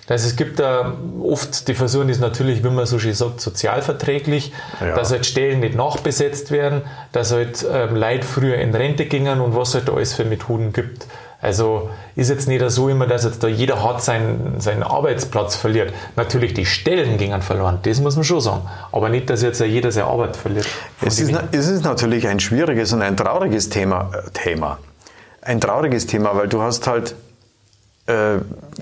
dass 0.07 0.25
es 0.25 0.37
gibt 0.37 0.59
da 0.61 0.95
oft, 1.23 1.67
die 1.69 1.75
versuchen 1.75 2.09
das 2.09 2.19
natürlich, 2.19 2.63
wie 2.65 2.71
man 2.71 2.87
so 2.87 2.99
schön 2.99 3.15
sagt, 3.15 3.41
sozialverträglich, 3.41 4.53
Ja. 4.81 4.95
dass 4.95 5.11
halt 5.11 5.27
Stellen 5.27 5.61
nicht 5.61 5.75
nachbesetzt 5.75 6.51
werden, 6.51 6.83
dass 7.13 7.33
halt 7.33 7.67
ähm, 7.71 7.97
Leute 7.97 8.27
früher 8.27 8.57
in 8.59 8.75
Rente 8.75 9.07
gingen 9.07 9.41
und 9.41 9.57
was 9.57 9.75
halt 9.75 9.89
da 9.89 9.95
alles 9.95 10.15
für 10.15 10.25
Methoden 10.25 10.73
gibt. 10.73 11.07
Also 11.41 11.91
ist 12.17 12.31
jetzt 12.31 12.49
nicht 12.49 12.65
so 12.71 12.89
immer, 12.89 13.07
dass 13.07 13.25
jetzt 13.25 13.43
da 13.43 13.47
jeder 13.47 13.83
hat 13.85 14.03
seinen, 14.03 14.59
seinen 14.59 14.83
Arbeitsplatz 14.83 15.55
verliert. 15.55 15.93
Natürlich, 16.17 16.55
die 16.55 16.65
Stellen 16.65 17.19
gingen 17.19 17.43
verloren, 17.43 17.79
das 17.83 18.01
muss 18.01 18.17
man 18.17 18.25
schon 18.25 18.41
sagen. 18.41 18.63
Aber 18.91 19.11
nicht, 19.11 19.29
dass 19.29 19.43
jetzt 19.43 19.61
jeder 19.61 19.93
seine 19.93 20.07
Arbeit 20.07 20.37
verliert. 20.37 20.67
Es 21.03 21.21
ist, 21.21 21.33
es 21.53 21.69
ist 21.69 21.85
natürlich 21.85 22.27
ein 22.27 22.41
schwieriges 22.41 22.93
und 22.95 23.03
ein 23.03 23.17
trauriges 23.17 23.69
Thema. 23.69 24.11
Äh, 24.15 24.31
Thema. 24.31 24.79
Ein 25.43 25.61
trauriges 25.61 26.07
Thema, 26.07 26.35
weil 26.35 26.49
du 26.49 26.63
hast 26.63 26.87
halt 26.87 27.15
äh, 28.07 28.37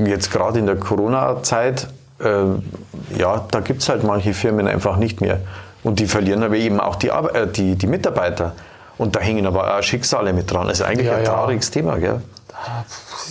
jetzt 0.04 0.30
gerade 0.30 0.58
in 0.58 0.66
der 0.66 0.76
Corona-Zeit, 0.76 1.88
äh, 2.20 2.26
ja, 3.18 3.44
da 3.50 3.60
gibt 3.60 3.82
es 3.82 3.88
halt 3.88 4.04
manche 4.04 4.34
Firmen 4.34 4.68
einfach 4.68 4.96
nicht 4.96 5.20
mehr. 5.20 5.40
Und 5.82 5.98
die 6.00 6.06
verlieren 6.06 6.42
aber 6.42 6.56
eben 6.56 6.80
auch 6.80 6.96
die, 6.96 7.10
Arbe 7.10 7.34
äh, 7.34 7.46
die, 7.46 7.76
die 7.76 7.86
Mitarbeiter. 7.86 8.52
Und 8.96 9.16
da 9.16 9.20
hängen 9.20 9.46
aber 9.46 9.76
auch 9.76 9.82
Schicksale 9.82 10.32
mit 10.32 10.50
dran. 10.50 10.68
Das 10.68 10.80
ist 10.80 10.86
eigentlich 10.86 11.08
Ja, 11.08 11.16
ein 11.16 11.24
ja. 11.24 11.32
trauriges 11.32 11.70
Thema, 11.70 11.98
gell? 11.98 12.22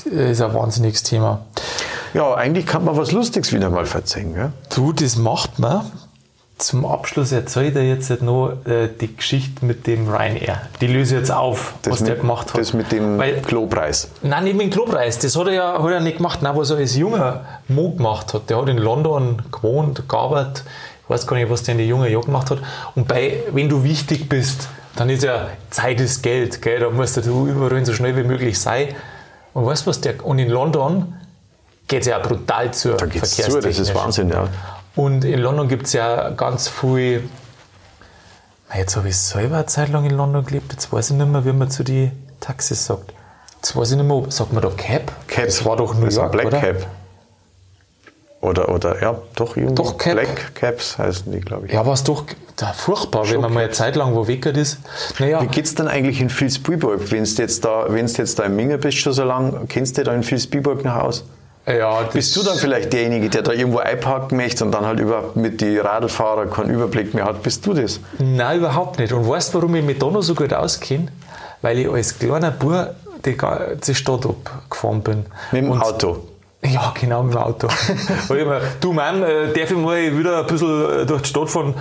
ist 0.05 0.41
ein 0.41 0.53
wahnsinniges 0.53 1.03
Thema. 1.03 1.41
Ja, 2.13 2.35
eigentlich 2.35 2.67
kann 2.67 2.85
man 2.85 2.95
was 2.97 3.11
Lustiges 3.11 3.51
wieder 3.53 3.69
mal 3.69 3.85
verzeihen, 3.85 4.35
gell? 4.35 4.51
Du, 4.75 4.93
das 4.93 5.15
macht 5.15 5.57
man. 5.59 5.81
Zum 6.57 6.85
Abschluss 6.85 7.31
erzähle 7.31 7.67
ich 7.67 7.73
dir 7.73 7.83
jetzt 7.83 8.21
noch 8.21 8.53
äh, 8.65 8.87
die 8.87 9.15
Geschichte 9.15 9.65
mit 9.65 9.87
dem 9.87 10.07
Ryanair. 10.07 10.61
Die 10.79 10.87
löse 10.87 11.15
ich 11.15 11.21
jetzt 11.21 11.31
auf, 11.31 11.73
Das 11.81 11.93
was 11.93 11.99
mit, 12.01 12.09
der 12.09 12.15
gemacht 12.17 12.53
hat. 12.53 12.61
Das 12.61 12.73
mit 12.73 12.91
dem 12.91 13.17
Weil, 13.17 13.41
Klopreis. 13.41 14.07
nein, 14.21 14.43
nicht 14.45 14.55
mit 14.55 14.67
dem 14.67 14.69
Klopreis. 14.69 15.19
Das 15.19 15.35
hat 15.35 15.47
er 15.47 15.53
ja 15.53 15.83
hat 15.83 15.91
er 15.91 15.99
nicht 15.99 16.17
gemacht. 16.17 16.41
Nein, 16.41 16.55
was 16.55 16.69
er 16.69 16.77
als 16.77 16.95
junger 16.95 17.41
Mo 17.67 17.91
gemacht 17.91 18.33
hat. 18.33 18.49
Der 18.49 18.57
hat 18.57 18.69
in 18.69 18.77
London 18.77 19.41
gewohnt, 19.51 20.07
gearbeitet, 20.07 20.63
weiß 21.07 21.27
gar 21.27 21.35
nicht, 21.37 21.49
was 21.49 21.63
der 21.63 21.73
in 21.73 21.79
die 21.79 21.87
junge 21.87 22.09
Jahr 22.09 22.21
gemacht 22.21 22.49
hat. 22.51 22.59
Und 22.95 23.07
bei, 23.07 23.43
wenn 23.51 23.67
du 23.67 23.83
wichtig 23.83 24.29
bist, 24.29 24.69
dann 24.95 25.09
ist 25.09 25.23
ja 25.23 25.47
Zeit 25.71 25.99
ist 25.99 26.21
Geld, 26.21 26.61
gell? 26.61 26.79
da 26.79 26.89
musst 26.91 27.17
du 27.17 27.47
überall 27.47 27.83
so 27.85 27.93
schnell 27.93 28.15
wie 28.15 28.23
möglich 28.23 28.59
sein. 28.59 28.89
Und 29.53 29.65
weißt 29.65 29.85
du 29.85 29.89
was, 29.89 30.01
der, 30.01 30.23
und 30.25 30.39
in 30.39 30.49
London 30.49 31.15
geht 31.87 32.01
es 32.01 32.07
ja 32.07 32.19
brutal 32.19 32.71
zur 32.73 32.95
Da 32.95 33.07
geht's 33.07 33.35
zu, 33.35 33.59
das 33.59 33.79
ist 33.79 33.93
Wahnsinn, 33.93 34.29
ja. 34.29 34.47
Und 34.95 35.25
in 35.25 35.39
London 35.39 35.67
gibt 35.67 35.87
es 35.87 35.93
ja 35.93 36.29
ganz 36.29 36.67
viel. 36.67 37.27
Jetzt 38.75 38.95
habe 38.95 39.09
ich 39.09 39.17
selber 39.17 39.55
eine 39.57 39.65
Zeit 39.67 39.89
lang 39.89 40.05
in 40.05 40.15
London 40.17 40.45
gelebt, 40.45 40.71
jetzt 40.73 40.91
weiß 40.91 41.11
ich 41.11 41.15
nicht 41.15 41.27
mehr, 41.29 41.45
wie 41.45 41.53
man 41.53 41.69
zu 41.69 41.83
den 41.83 42.11
Taxis 42.39 42.85
sagt. 42.85 43.13
Jetzt 43.55 43.75
weiß 43.75 43.91
ich 43.91 43.97
nicht 43.97 44.07
mehr, 44.07 44.23
sagt 44.29 44.51
man 44.51 44.63
da 44.63 44.69
Cab? 44.69 45.11
Cab. 45.27 45.45
Das 45.45 45.63
war 45.63 45.77
doch 45.77 45.93
New 45.93 46.05
Das 46.05 46.15
York, 46.15 46.31
Black 46.31 46.47
oder? 46.47 46.59
Cap. 46.59 46.87
Oder, 48.41 48.67
oder, 48.69 49.01
ja, 49.01 49.15
doch 49.35 49.55
irgendwie. 49.55 49.75
Doch, 49.75 49.97
Cap. 49.97 50.13
Black 50.13 50.55
Caps 50.55 50.97
heißen 50.97 51.31
die, 51.31 51.39
glaube 51.39 51.67
ich. 51.67 51.71
Ja, 51.71 51.85
war 51.85 51.93
es 51.93 52.03
doch 52.03 52.25
da 52.57 52.73
furchtbar, 52.73 53.29
wenn 53.29 53.39
man 53.39 53.53
mal 53.53 53.63
eine 53.63 53.71
Zeit 53.71 53.95
lang 53.95 54.13
wo 54.15 54.27
weggert 54.27 54.57
ist. 54.57 54.79
Naja, 55.17 55.41
Wie 55.41 55.47
geht's 55.47 55.75
denn 55.75 55.87
eigentlich 55.87 56.19
in 56.19 56.29
Vilsbiburg? 56.29 57.09
Wenn 57.09 57.23
du 57.23 57.29
jetzt 57.29 57.63
da, 57.63 57.85
wenn 57.87 58.05
du 58.05 58.11
jetzt 58.11 58.39
da 58.39 58.43
in 58.43 58.55
Minge 58.55 58.77
bist 58.79 58.97
schon 58.97 59.13
so 59.13 59.23
lang, 59.23 59.67
kennst 59.69 59.97
du 59.97 60.03
da 60.03 60.13
in 60.13 60.29
Vilsbiburg 60.29 60.83
nach 60.83 60.95
Haus? 60.95 61.23
Ja, 61.67 62.01
Bist 62.11 62.35
du 62.35 62.43
dann 62.43 62.57
vielleicht 62.57 62.91
derjenige, 62.93 63.29
der 63.29 63.41
da 63.41 63.51
irgendwo 63.53 63.79
einparken 63.79 64.37
möchte 64.37 64.65
und 64.65 64.71
dann 64.71 64.85
halt 64.85 64.99
überhaupt 64.99 65.35
mit 65.35 65.61
die 65.61 65.77
Radlfahrer 65.77 66.47
keinen 66.47 66.69
Überblick 66.71 67.13
mehr 67.13 67.25
hat? 67.25 67.41
Bist 67.43 67.65
du 67.65 67.73
das? 67.73 67.99
Nein, 68.19 68.59
überhaupt 68.59 68.99
nicht. 68.99 69.13
Und 69.13 69.27
weißt 69.27 69.53
du, 69.53 69.59
warum 69.59 69.75
ich 69.75 69.83
mich 69.83 69.97
da 69.99 70.07
noch 70.07 70.21
so 70.21 70.35
gut 70.35 70.53
auskenne? 70.53 71.07
Weil 71.61 71.79
ich 71.79 71.89
als 71.89 72.19
kleiner 72.19 72.51
Bub 72.51 72.89
die 73.25 73.37
ganze 73.37 73.95
Stadt 73.95 74.25
abgefahren 74.25 75.01
bin. 75.01 75.25
Mit 75.51 75.63
dem 75.63 75.71
Und- 75.71 75.81
Auto. 75.81 76.17
Ja, 76.65 76.93
genau, 76.99 77.23
mit 77.23 77.33
dem 77.33 77.41
Auto. 77.41 77.67
Weil 78.29 78.37
ich 78.39 78.45
mir, 78.45 78.61
du 78.79 78.93
Mann, 78.93 79.21
äh, 79.21 79.47
darf 79.51 79.69
ich 79.69 79.75
mal 79.77 80.17
wieder 80.17 80.39
ein 80.39 80.47
bisschen 80.47 81.01
äh, 81.01 81.05
durch 81.05 81.23
die 81.23 81.27
Stadt 81.29 81.49
fahren? 81.49 81.73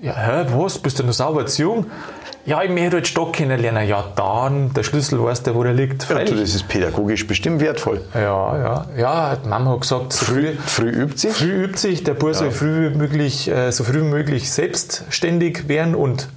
Ja, 0.00 0.12
hä, 0.14 0.46
was? 0.54 0.78
Bist 0.78 1.00
du 1.00 1.02
noch 1.04 1.12
sauber 1.12 1.44
zu 1.46 1.62
jung? 1.62 1.86
Ja, 2.44 2.62
ich 2.62 2.70
möchte 2.70 2.92
halt 2.96 3.06
Stadt 3.06 3.34
kennenlernen. 3.34 3.86
Ja, 3.86 4.04
dann, 4.16 4.72
der 4.72 4.82
Schlüssel 4.82 5.22
weißt 5.22 5.46
du, 5.46 5.54
wo 5.54 5.64
der 5.64 5.74
liegt. 5.74 6.08
Ja, 6.08 6.24
du, 6.24 6.34
das 6.34 6.54
ist 6.54 6.66
pädagogisch 6.66 7.26
bestimmt 7.26 7.60
wertvoll. 7.60 8.00
Ja, 8.14 8.20
ja, 8.58 8.86
ja, 8.96 9.36
die 9.36 9.48
Mama 9.48 9.72
hat 9.72 9.82
gesagt, 9.82 10.12
so 10.14 10.24
früh, 10.24 10.54
Früh 10.64 10.88
übt 10.88 11.18
sich. 11.18 11.32
früh 11.32 11.64
übt 11.64 11.78
sich, 11.78 12.04
der 12.04 12.14
Bub 12.14 12.34
soll 12.34 12.50
früh 12.50 12.88
möglich, 12.90 13.48
äh, 13.50 13.70
so 13.70 13.84
früh 13.84 14.00
wie 14.00 14.04
möglich 14.04 14.50
selbstständig 14.50 15.68
werden 15.68 15.94
und, 15.94 16.28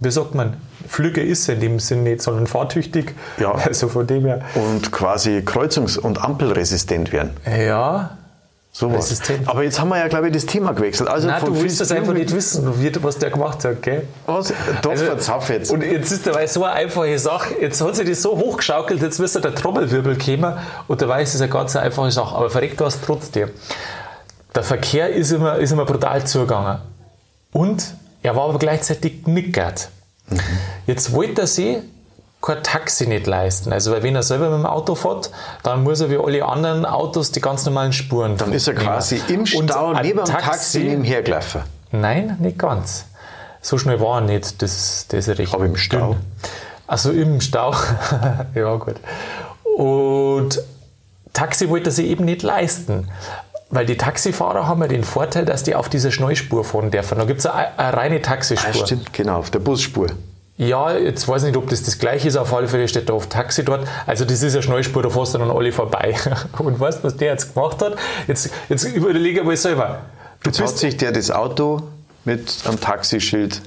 wie 0.00 0.10
sagt 0.10 0.34
man, 0.34 0.56
flügge 0.88 1.20
ist 1.22 1.48
er 1.48 1.54
in 1.54 1.60
dem 1.60 1.78
Sinne 1.78 2.02
nicht, 2.02 2.22
sondern 2.22 2.46
fahrtüchtig. 2.48 3.14
Ja. 3.38 3.52
Also 3.64 3.88
von 3.88 4.06
dem 4.08 4.24
her, 4.24 4.40
Und 4.54 4.90
quasi 4.90 5.42
kreuzungs- 5.46 5.98
und 5.98 6.24
ampelresistent 6.24 7.12
werden. 7.12 7.30
ja. 7.46 8.16
Sowas. 8.72 9.10
Resistent. 9.10 9.48
Aber 9.48 9.64
jetzt 9.64 9.80
haben 9.80 9.88
wir 9.88 9.98
ja, 9.98 10.06
glaube 10.06 10.28
ich, 10.28 10.32
das 10.32 10.46
Thema 10.46 10.72
gewechselt. 10.72 11.08
Also 11.08 11.26
Nein, 11.26 11.42
du 11.44 11.60
willst 11.60 11.80
das 11.80 11.90
einfach 11.90 12.12
nicht 12.12 12.32
wissen, 12.32 12.64
was 13.02 13.18
der 13.18 13.30
gemacht 13.30 13.64
hat, 13.64 13.82
gell? 13.82 14.06
Was? 14.26 14.52
Doch, 14.82 14.92
Also, 14.92 15.04
verzapf 15.06 15.50
jetzt. 15.50 15.72
Und 15.72 15.82
jetzt 15.82 16.12
ist 16.12 16.24
dabei 16.26 16.46
so 16.46 16.62
eine 16.62 16.74
einfache 16.74 17.18
Sache, 17.18 17.54
jetzt 17.60 17.80
hat 17.80 17.96
sich 17.96 18.08
das 18.08 18.22
so 18.22 18.36
hochgeschaukelt, 18.38 19.02
jetzt 19.02 19.18
müsste 19.18 19.40
der 19.40 19.56
Trommelwirbel 19.56 20.16
kommen 20.16 20.54
und 20.86 21.02
dabei 21.02 21.22
ist 21.22 21.34
es 21.34 21.40
eine 21.40 21.50
ganz 21.50 21.74
einfache 21.74 22.12
Sache. 22.12 22.36
Aber 22.36 22.48
verreckt 22.48 22.80
was 22.80 23.00
trotzdem. 23.00 23.50
Der 24.54 24.62
Verkehr 24.62 25.10
ist 25.10 25.32
immer, 25.32 25.56
ist 25.56 25.72
immer 25.72 25.84
brutal 25.84 26.24
zugegangen. 26.24 26.78
Und 27.52 27.94
er 28.22 28.36
war 28.36 28.48
aber 28.48 28.58
gleichzeitig 28.58 29.24
knickert. 29.24 29.88
Jetzt 30.86 31.12
wollte 31.12 31.42
er 31.42 31.46
sich 31.48 31.78
kein 32.42 32.62
Taxi 32.62 33.06
nicht 33.06 33.26
leisten. 33.26 33.72
Also, 33.72 33.92
weil 33.92 34.02
wenn 34.02 34.16
er 34.16 34.22
selber 34.22 34.48
mit 34.50 34.58
dem 34.60 34.66
Auto 34.66 34.94
fährt, 34.94 35.30
dann 35.62 35.82
muss 35.82 36.00
er 36.00 36.10
wie 36.10 36.16
alle 36.16 36.44
anderen 36.44 36.86
Autos 36.86 37.32
die 37.32 37.40
ganz 37.40 37.66
normalen 37.66 37.92
Spuren 37.92 38.36
dann 38.36 38.52
ist 38.52 38.66
er 38.66 38.74
quasi 38.74 39.20
im 39.28 39.44
Stau 39.46 39.92
neben 39.94 40.18
dem 40.18 40.24
Taxi 40.24 40.80
nebenher 40.80 41.22
gelaufen. 41.22 41.62
Nein, 41.92 42.36
nicht 42.40 42.58
ganz. 42.58 43.04
So 43.60 43.76
schnell 43.76 44.00
war 44.00 44.18
er 44.18 44.20
nicht, 44.22 44.62
das, 44.62 45.06
das 45.08 45.28
ist 45.28 45.38
recht. 45.38 45.52
Aber 45.52 45.66
im 45.66 45.76
Stau. 45.76 46.16
Also 46.86 47.10
im 47.10 47.40
Stau. 47.40 47.74
ja, 48.54 48.74
gut. 48.76 48.96
Und 49.76 50.62
Taxi 51.32 51.68
wollte 51.68 51.90
er 51.90 51.92
sich 51.92 52.06
eben 52.06 52.24
nicht 52.24 52.42
leisten. 52.42 53.08
Weil 53.72 53.86
die 53.86 53.96
Taxifahrer 53.96 54.66
haben 54.66 54.80
ja 54.80 54.88
den 54.88 55.04
Vorteil, 55.04 55.44
dass 55.44 55.62
die 55.62 55.76
auf 55.76 55.88
dieser 55.88 56.10
Schnellspur 56.10 56.64
fahren 56.64 56.90
dürfen. 56.90 57.18
Da 57.18 57.24
gibt 57.24 57.38
es 57.40 57.46
eine, 57.46 57.78
eine 57.78 57.96
reine 57.96 58.16
Ah, 58.16 58.20
Taxispur. 58.20 58.84
stimmt, 58.86 59.12
genau, 59.12 59.38
auf 59.38 59.50
der 59.50 59.60
Busspur. 59.60 60.08
Ja, 60.60 60.92
jetzt 60.92 61.26
weiß 61.26 61.42
ich 61.44 61.46
nicht, 61.48 61.56
ob 61.56 61.70
das 61.70 61.82
das 61.84 61.98
gleiche 61.98 62.28
ist. 62.28 62.36
Auf 62.36 62.52
alle 62.52 62.68
Fälle 62.68 62.86
steht 62.86 63.08
da 63.08 63.14
auf 63.14 63.28
Taxi 63.28 63.64
dort. 63.64 63.88
Also 64.06 64.26
das 64.26 64.42
ist 64.42 64.52
eine 64.52 64.62
Schnellspur, 64.62 65.02
da 65.02 65.08
fährst 65.08 65.32
du 65.32 65.38
dann 65.38 65.50
alle 65.50 65.72
vorbei. 65.72 66.14
Und 66.58 66.78
weißt 66.78 66.98
du, 66.98 67.04
was 67.04 67.16
der 67.16 67.28
jetzt 67.32 67.54
gemacht 67.54 67.80
hat? 67.80 67.96
Jetzt, 68.28 68.50
jetzt 68.68 68.84
überlege 68.84 69.42
mal 69.42 69.56
selber. 69.56 70.00
Du 70.42 70.50
Jetzt 70.50 70.60
hat 70.60 70.76
sich 70.76 70.98
der 70.98 71.12
das 71.12 71.30
Auto 71.30 71.80
mit 72.26 72.52
einem 72.66 72.78
Taxischild 72.78 73.62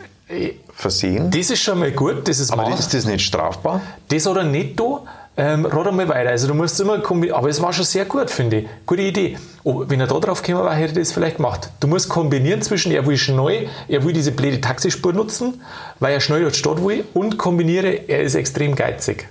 versehen. 0.76 1.32
das 1.32 1.50
ist 1.50 1.62
schon 1.64 1.80
mal 1.80 1.92
gut, 1.92 2.28
das 2.28 2.40
ist 2.40 2.52
Aber 2.52 2.66
Maß- 2.68 2.80
ist 2.80 2.94
das 2.94 3.06
nicht 3.06 3.26
strafbar? 3.26 3.82
Das 4.10 4.26
hat 4.28 4.38
er 4.38 4.44
nicht 4.44 4.80
da. 4.80 5.02
Ähm, 5.36 5.66
rat 5.66 5.88
einmal 5.88 6.08
weiter. 6.10 6.30
Also 6.30 6.48
du 6.48 6.54
musst 6.54 6.80
immer 6.80 7.00
kombinieren. 7.00 7.38
Aber 7.38 7.50
es 7.50 7.60
war 7.62 7.74
schon 7.74 7.86
sehr 7.86 8.06
gut, 8.06 8.30
finde 8.30 8.58
ich. 8.58 8.68
Gute 8.86 9.02
Idee. 9.02 9.38
Oh, 9.64 9.84
wenn 9.88 10.00
er 10.00 10.06
da 10.08 10.20
drauf 10.20 10.44
gekommen 10.44 10.66
war, 10.66 10.76
hätte 10.76 10.94
er 10.94 11.00
das 11.00 11.12
vielleicht 11.12 11.38
gemacht. 11.38 11.72
Du 11.80 11.88
musst 11.88 12.08
kombinieren 12.08 12.62
zwischen, 12.62 12.92
er 12.92 13.08
will 13.08 13.18
schnell, 13.18 13.68
er 13.88 14.04
will 14.04 14.14
diese 14.14 14.32
blöde 14.32 14.62
Taxispur 14.62 15.12
nutzen, 15.14 15.62
weil 16.00 16.14
er 16.14 16.20
schnell 16.20 16.48
die 16.48 16.56
Stadt 16.56 16.84
will, 16.84 17.04
und 17.14 17.38
kombiniere, 17.40 18.08
er 18.08 18.22
ist 18.22 18.36
extrem 18.36 18.76
geizig. 18.76 19.28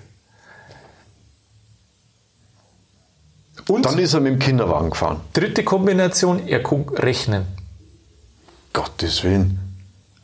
Und 3.68 3.86
Dann 3.86 3.98
ist 3.98 4.14
er 4.14 4.20
mit 4.20 4.32
dem 4.32 4.38
Kinderwagen 4.40 4.90
gefahren. 4.90 5.20
dritte 5.34 5.62
Kombination, 5.62 6.48
er 6.48 6.62
kann 6.62 6.84
rechnen. 6.96 7.46
Gottes 8.72 9.22
Willen. 9.22 9.71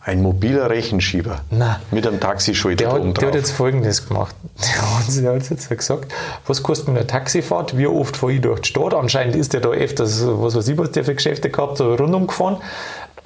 Ein 0.08 0.22
mobiler 0.22 0.70
Rechenschieber. 0.70 1.42
Na. 1.50 1.80
Mit 1.90 2.06
einem 2.06 2.18
Taxischulter 2.18 2.76
Der 2.86 2.94
oben 2.94 3.10
hat, 3.10 3.16
der 3.18 3.24
drauf. 3.24 3.28
hat 3.28 3.34
jetzt 3.34 3.50
Folgendes 3.50 4.08
gemacht. 4.08 4.34
Der 4.58 4.98
hat, 4.98 5.04
der 5.22 5.34
hat 5.34 5.50
jetzt 5.50 5.68
gesagt, 5.68 6.12
was 6.46 6.62
kostet 6.62 6.88
mir 6.88 6.94
eine 7.00 7.06
Taxifahrt? 7.06 7.76
Wie 7.76 7.86
oft 7.86 8.16
fahre 8.16 8.32
ich 8.32 8.40
durch 8.40 8.60
die 8.60 8.70
Stadt? 8.70 8.94
Anscheinend 8.94 9.36
ist 9.36 9.52
der 9.52 9.60
da 9.60 9.68
öfters, 9.68 10.22
was 10.26 10.54
weiß 10.56 10.66
ich, 10.68 10.78
was 10.78 10.90
der 10.92 11.04
für 11.04 11.14
Geschäfte 11.14 11.50
gehabt, 11.50 11.76
so 11.76 11.94
rundum 11.94 12.26
gefahren. 12.26 12.56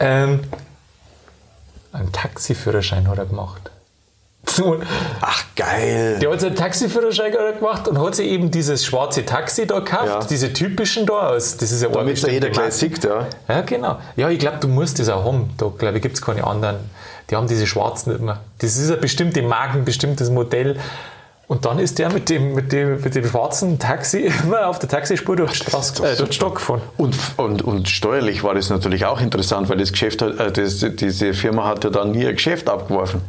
Ähm, 0.01 0.41
einen 1.93 2.11
Taxiführerschein 2.13 3.07
hat 3.09 3.19
er 3.19 3.27
gemacht. 3.27 3.71
Und 4.63 4.83
Ach, 5.21 5.45
geil. 5.57 6.19
der 6.21 6.31
hat 6.31 6.41
seinen 6.41 6.57
Taxiführerschein 6.57 7.33
gemacht 7.59 7.87
und 7.89 7.99
hat 8.05 8.15
sich 8.17 8.27
eben 8.27 8.51
dieses 8.51 8.85
schwarze 8.85 9.25
Taxi 9.25 9.67
da 9.67 9.79
gekauft, 9.79 10.07
Ja. 10.07 10.19
diese 10.25 10.53
typischen 10.53 11.07
da 11.07 11.31
aus. 11.31 11.57
Das 11.57 11.71
ist 11.71 11.83
ja 11.83 11.89
Damit 11.89 12.23
da 12.23 12.29
jeder 12.29 12.51
gleich 12.51 12.75
sieht, 12.75 13.03
ja. 13.05 13.27
ja, 13.49 13.61
genau. 13.63 13.99
Ja, 14.17 14.29
ich 14.29 14.39
glaube, 14.41 14.59
du 14.61 14.69
musst 14.69 14.99
das 14.99 15.09
auch 15.09 15.25
haben. 15.25 15.51
Da, 15.57 15.71
glaube 15.79 15.97
ich, 15.99 16.03
gibt 16.03 16.17
es 16.17 16.23
keine 16.23 16.45
anderen. 16.45 16.77
Die 17.31 17.37
haben 17.37 17.47
diese 17.47 17.67
schwarzen 17.67 18.23
mehr. 18.25 18.41
Das 18.59 18.77
ist 18.77 18.91
eine 18.91 19.01
bestimmte 19.01 19.43
Marke, 19.43 19.79
ein 19.79 19.85
bestimmtes 19.85 20.29
Modell. 20.29 20.77
Und 21.47 21.65
dann 21.65 21.79
ist 21.79 21.99
der 21.99 22.11
mit 22.11 22.29
dem, 22.29 22.55
mit 22.55 22.73
dem, 22.73 23.01
mit 23.01 23.15
dem 23.15 23.25
schwarzen 23.27 23.79
Taxi 23.79 24.31
immer 24.43 24.67
auf 24.67 24.79
der 24.81 24.89
Taxispur 24.89 25.37
durch 25.37 25.53
die, 25.53 25.59
Straße, 25.59 26.05
äh, 26.07 26.17
durch 26.17 26.33
Stadt 26.33 26.57
gefahren. 26.57 26.83
Und, 26.97 27.17
und, 27.37 27.63
und 27.63 27.89
steuerlich 27.89 28.43
war 28.43 28.55
das 28.55 28.71
natürlich 28.71 29.05
auch 29.07 29.21
interessant, 29.21 29.69
weil 29.69 29.79
das 29.79 29.93
Geschäft 29.93 30.21
äh, 30.23 30.51
das, 30.51 30.85
diese 30.97 31.33
Firma 31.33 31.65
hat 31.67 31.85
ja 31.85 31.91
dann 31.91 32.11
nie 32.11 32.27
ein 32.27 32.35
Geschäft 32.35 32.69
abgeworfen. 32.69 33.23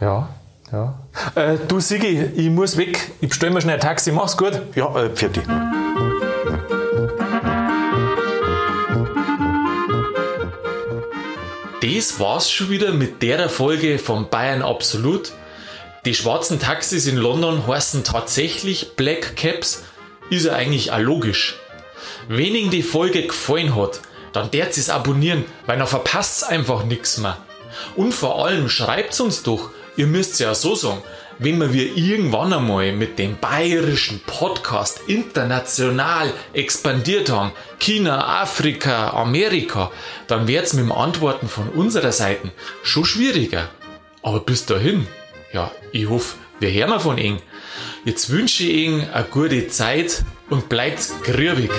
Ja, 0.00 0.28
ja. 0.72 0.98
Äh, 1.34 1.56
du, 1.66 1.80
Sigi, 1.80 2.30
ich 2.36 2.50
muss 2.50 2.76
weg. 2.76 3.10
Ich 3.20 3.28
bestelle 3.28 3.52
mir 3.52 3.60
schnell 3.60 3.74
ein 3.74 3.80
Taxi. 3.80 4.12
Mach's 4.12 4.36
gut. 4.36 4.60
Ja, 4.74 4.94
äh, 4.96 5.10
für 5.14 5.28
die. 5.28 5.40
Das 11.80 12.20
war's 12.20 12.50
schon 12.50 12.70
wieder 12.70 12.92
mit 12.92 13.22
der 13.22 13.48
Folge 13.48 13.98
von 13.98 14.28
Bayern 14.28 14.62
Absolut. 14.62 15.32
Die 16.04 16.14
schwarzen 16.14 16.58
Taxis 16.60 17.06
in 17.06 17.16
London 17.16 17.66
heißen 17.66 18.04
tatsächlich 18.04 18.96
Black 18.96 19.36
Caps. 19.36 19.84
Ist 20.30 20.46
ja 20.46 20.52
eigentlich 20.52 20.92
auch 20.92 20.98
logisch. 20.98 21.56
Wenn 22.28 22.54
Ihnen 22.54 22.70
die 22.70 22.82
Folge 22.82 23.26
gefallen 23.26 23.74
hat, 23.74 24.00
dann 24.32 24.50
derz 24.50 24.76
es 24.76 24.90
abonnieren, 24.90 25.44
weil 25.66 25.78
dann 25.78 25.86
verpasst's 25.86 26.42
einfach 26.42 26.84
nichts 26.84 27.18
mehr. 27.18 27.38
Und 27.96 28.12
vor 28.12 28.44
allem 28.44 28.68
schreibt's 28.68 29.20
uns 29.20 29.42
doch, 29.42 29.70
ihr 29.98 30.06
müsst 30.06 30.38
ja 30.40 30.54
so 30.54 30.74
sagen, 30.74 31.02
wenn 31.40 31.72
wir 31.72 31.96
irgendwann 31.96 32.52
einmal 32.52 32.92
mit 32.92 33.18
dem 33.18 33.36
bayerischen 33.36 34.20
Podcast 34.26 35.00
international 35.08 36.32
expandiert 36.52 37.30
haben, 37.30 37.52
China, 37.78 38.40
Afrika, 38.40 39.10
Amerika, 39.10 39.90
dann 40.28 40.46
wird's 40.46 40.72
mit 40.72 40.84
dem 40.84 40.92
Antworten 40.92 41.48
von 41.48 41.68
unserer 41.68 42.12
Seite 42.12 42.50
schon 42.82 43.04
schwieriger. 43.04 43.68
Aber 44.22 44.40
bis 44.40 44.66
dahin, 44.66 45.06
ja, 45.52 45.70
ich 45.92 46.08
hoffe, 46.08 46.36
wir 46.60 46.72
hören 46.72 47.00
von 47.00 47.18
Ihnen. 47.18 47.40
Jetzt 48.04 48.30
wünsche 48.30 48.64
ich 48.64 48.70
Ihnen 48.70 49.08
eine 49.10 49.24
gute 49.24 49.68
Zeit 49.68 50.24
und 50.48 50.68
bleibt 50.68 51.08
grübig. 51.24 51.70